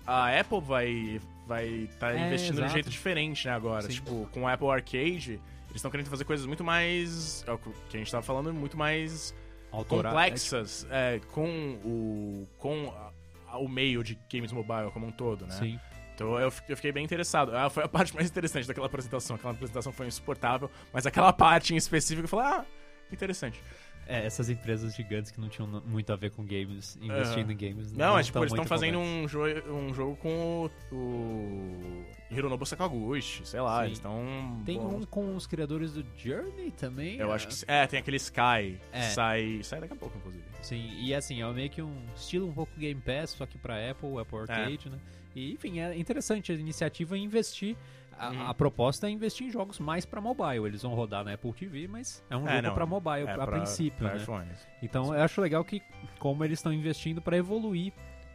[0.07, 3.83] a Apple vai vai tá É, investindo de um jeito diferente, né, agora.
[3.83, 3.89] Sim.
[3.89, 5.33] Tipo, com o Apple Arcade,
[5.65, 8.77] eles estão querendo fazer coisas muito mais, é o que a gente tava falando, muito
[8.77, 9.35] mais
[9.73, 11.49] Autoral- complexas é, com
[11.85, 13.10] o com a-
[13.59, 15.53] o meio de games mobile como um todo, né?
[15.53, 15.81] Sim.
[16.15, 17.57] Então eu, eu fiquei bem interessado.
[17.57, 19.37] Ah, foi a parte mais interessante daquela apresentação.
[19.37, 22.65] Aquela apresentação foi insuportável, mas aquela parte em específico eu falei, ah,
[23.11, 23.61] interessante.
[24.07, 27.53] É, essas empresas gigantes que não tinham muito a ver com games, investindo Aham.
[27.53, 27.93] em games.
[27.93, 29.41] Não, é tipo, eles estão fazendo um, jo
[29.73, 33.85] um jogo com o, o Hironobu Sakaguchi, sei lá, Sim.
[33.85, 34.63] eles estão...
[34.67, 37.19] Tem um com os criadores do Journey também.
[37.19, 37.35] Eu é.
[37.37, 37.55] acho que...
[37.69, 39.03] É, tem aquele Sky, É.
[39.11, 39.61] sai...
[39.63, 40.43] Sai daqui a pouco, inclusive.
[40.63, 43.75] Sim, e assim, é meio que um estilo um pouco Game Pass, só que pra
[43.91, 44.99] Apple, Apple Arcade, né?
[45.35, 47.77] E enfim, é interessante a iniciativa em investir.
[48.19, 48.47] A, Uhum.
[48.49, 50.67] a proposta é investir em jogos mais pra mobile.
[50.67, 53.35] Eles vão rodar na Apple TV, mas é um É, jogo pra mobile É, a
[53.35, 54.23] pra- princípio, pra né?
[54.23, 54.69] iPhones.
[54.83, 55.81] Então eu acho legal que
[56.19, 57.95] como eles estão investindo pra evoluir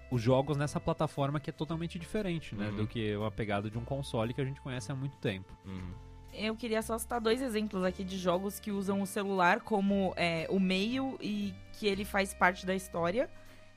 [0.10, 2.76] os jogos nessa plataforma que é totalmente diferente, né, Uhum.
[2.78, 5.54] do que uma pegada de um console que a gente conhece há muito tempo.
[5.66, 5.94] Uhum.
[6.38, 10.48] Eu queria só citar dois exemplos aqui de jogos que usam o celular como é,
[10.50, 13.30] o meio e que ele faz parte da história.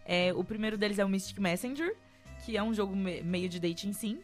[0.04, 1.94] É, o primeiro deles é o Mystic Messenger,
[2.44, 4.18] que é um jogo me- meio de dating sim.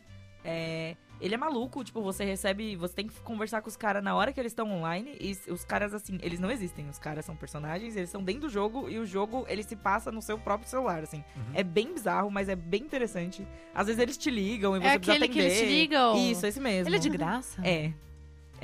[0.45, 2.77] É, ele é maluco, tipo, você recebe.
[2.77, 5.17] Você tem que conversar com os caras na hora que eles estão online.
[5.19, 6.87] E os caras, assim, eles não existem.
[6.89, 10.11] Os caras são personagens, eles estão dentro do jogo e o jogo ele se passa
[10.13, 11.25] no seu próprio celular, assim.
[11.37, 11.43] Uhum.
[11.55, 13.47] É bem bizarro, mas é bem interessante.
[13.75, 15.73] Às vezes eles te ligam e você É precisa aquele que eles te atender.
[15.81, 16.31] ligam?
[16.31, 16.89] Isso, esse mesmo.
[16.89, 17.63] Ele é de graça?
[17.67, 17.93] É.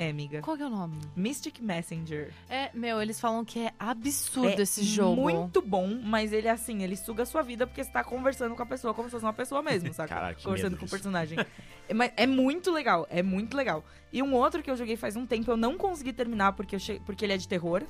[0.01, 0.41] É, amiga.
[0.41, 0.97] Qual que é o nome?
[1.15, 2.33] Mystic Messenger.
[2.49, 5.21] É, meu, eles falam que é absurdo é esse jogo.
[5.21, 8.63] muito bom, mas ele, assim, ele suga a sua vida porque você tá conversando com
[8.63, 10.09] a pessoa como se fosse uma pessoa mesmo, sabe?
[10.09, 11.37] Caraca, que conversando medo com o personagem.
[11.87, 13.83] É, mas é muito legal, é muito legal.
[14.11, 16.79] E um outro que eu joguei faz um tempo, eu não consegui terminar porque, eu
[16.79, 17.83] che- porque ele é de terror,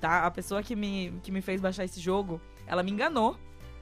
[0.00, 0.24] tá?
[0.24, 3.36] A pessoa que me, que me fez baixar esse jogo, ela me enganou.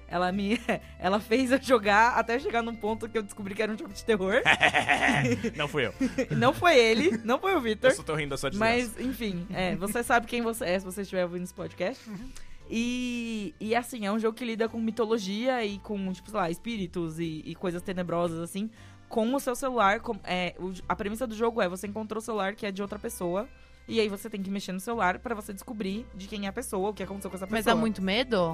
[0.09, 0.61] Ela me.
[0.99, 3.93] Ela fez eu jogar até chegar num ponto que eu descobri que era um jogo
[3.93, 4.35] de terror.
[5.57, 5.95] Não fui eu.
[6.37, 7.93] não foi ele, não foi o Eu Victor.
[7.93, 8.73] só tô rindo da sua desgraça.
[8.75, 12.03] Mas, enfim, é, você sabe quem você é se você estiver ouvindo esse podcast.
[12.71, 16.51] E, e assim, é um jogo que lida com mitologia e com, tipo, sei lá,
[16.51, 18.71] espíritos e, e coisas tenebrosas, assim,
[19.09, 20.01] com o seu celular.
[20.01, 22.83] Com, é, o- a premissa do jogo é você encontrou o celular que é de
[22.83, 23.49] outra pessoa.
[23.87, 26.53] E aí você tem que mexer no celular pra você descobrir de quem é a
[26.53, 27.57] pessoa, o que aconteceu com essa pessoa.
[27.59, 28.51] Mas dá muito medo?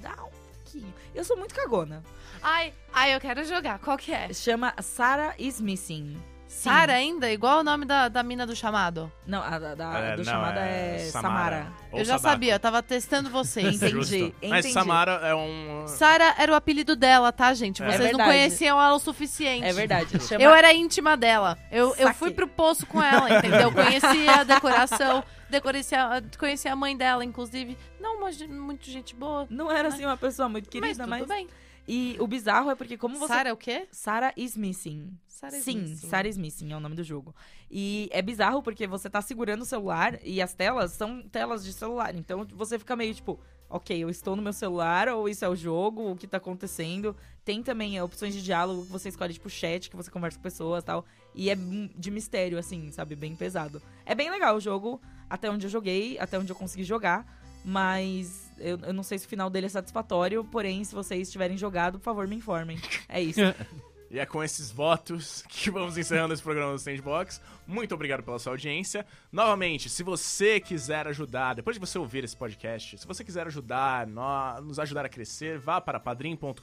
[0.00, 0.41] Dá um
[0.72, 0.94] pouquinho.
[1.14, 2.02] Eu sou muito cagona.
[2.42, 3.78] Ai, ai, eu quero jogar.
[3.78, 4.32] Qual que é?
[4.32, 6.20] Chama Sarah is Missing.
[6.48, 7.32] Sara ainda?
[7.32, 9.10] Igual o nome da, da mina do chamado.
[9.26, 11.72] Não, a da, da- É, do não, chamada é, Samara.
[11.90, 12.28] Ou eu já Sadako.
[12.34, 13.76] sabia, eu tava testando vocês.
[13.76, 14.34] Entendi, Justo.
[14.42, 14.74] Mas entendi.
[14.74, 15.86] Samara é um...
[15.88, 17.82] Sara era o apelido dela, tá, gente?
[17.82, 18.28] É Vocês não verdade.
[18.30, 19.64] conheciam ela o suficiente.
[19.64, 20.20] É verdade.
[20.22, 20.42] Chama...
[20.44, 21.56] Eu era íntima dela.
[21.70, 22.12] Eu, eu Saquei.
[22.12, 23.72] fui pro poço com ela, entendeu?
[23.72, 25.24] Conhecia a decoração,
[25.60, 27.76] conhecia, conhecia a mãe dela, inclusive.
[28.00, 29.46] Não, uma, muito gente boa.
[29.50, 31.26] Não era assim uma pessoa muito mas querida, tudo mas.
[31.26, 31.48] bem.
[31.86, 33.32] E o bizarro é porque como você.
[33.32, 33.88] Sara é o quê?
[33.90, 35.18] Sarah is missing.
[35.26, 36.08] Sarah is Sim, missing.
[36.08, 37.34] Sarah is missing é o nome do jogo.
[37.70, 41.72] E é bizarro porque você tá segurando o celular e as telas são telas de
[41.72, 42.14] celular.
[42.14, 45.56] Então você fica meio tipo, ok, eu estou no meu celular ou isso é o
[45.56, 47.16] jogo, o que tá acontecendo.
[47.44, 50.82] Tem também opções de diálogo que você escolhe, tipo, chat, que você conversa com pessoas
[50.82, 51.04] e tal.
[51.34, 53.16] E é de mistério, assim, sabe?
[53.16, 53.80] Bem pesado.
[54.04, 57.26] É bem legal o jogo, até onde eu joguei, até onde eu consegui jogar.
[57.64, 60.44] Mas eu, eu não sei se o final dele é satisfatório.
[60.44, 62.78] Porém, se vocês tiverem jogado, por favor, me informem.
[63.08, 63.40] É isso.
[64.12, 67.40] E é com esses votos que vamos encerrando esse programa do Sandbox.
[67.66, 69.06] Muito obrigado pela sua audiência.
[69.32, 74.06] Novamente, se você quiser ajudar, depois de você ouvir esse podcast, se você quiser ajudar,
[74.06, 76.58] nos ajudar a crescer, vá para padrim.com.br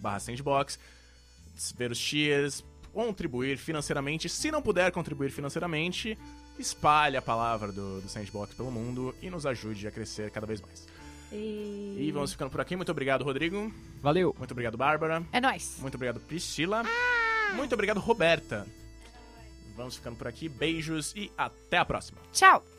[0.00, 0.78] barra Sandbox,
[1.76, 4.28] ver os tiers, contribuir financeiramente.
[4.28, 6.18] Se não puder contribuir financeiramente,
[6.58, 10.60] espalhe a palavra do, do Sandbox pelo mundo e nos ajude a crescer cada vez
[10.60, 10.86] mais.
[11.30, 12.74] E vamos ficando por aqui.
[12.74, 13.72] Muito obrigado, Rodrigo.
[14.00, 14.34] Valeu!
[14.38, 15.22] Muito obrigado, Bárbara.
[15.32, 15.76] É nóis.
[15.80, 16.82] Muito obrigado, Priscila.
[17.54, 18.66] Muito obrigado, Roberta.
[19.76, 20.48] Vamos ficando por aqui.
[20.48, 22.18] Beijos e até a próxima.
[22.32, 22.77] Tchau.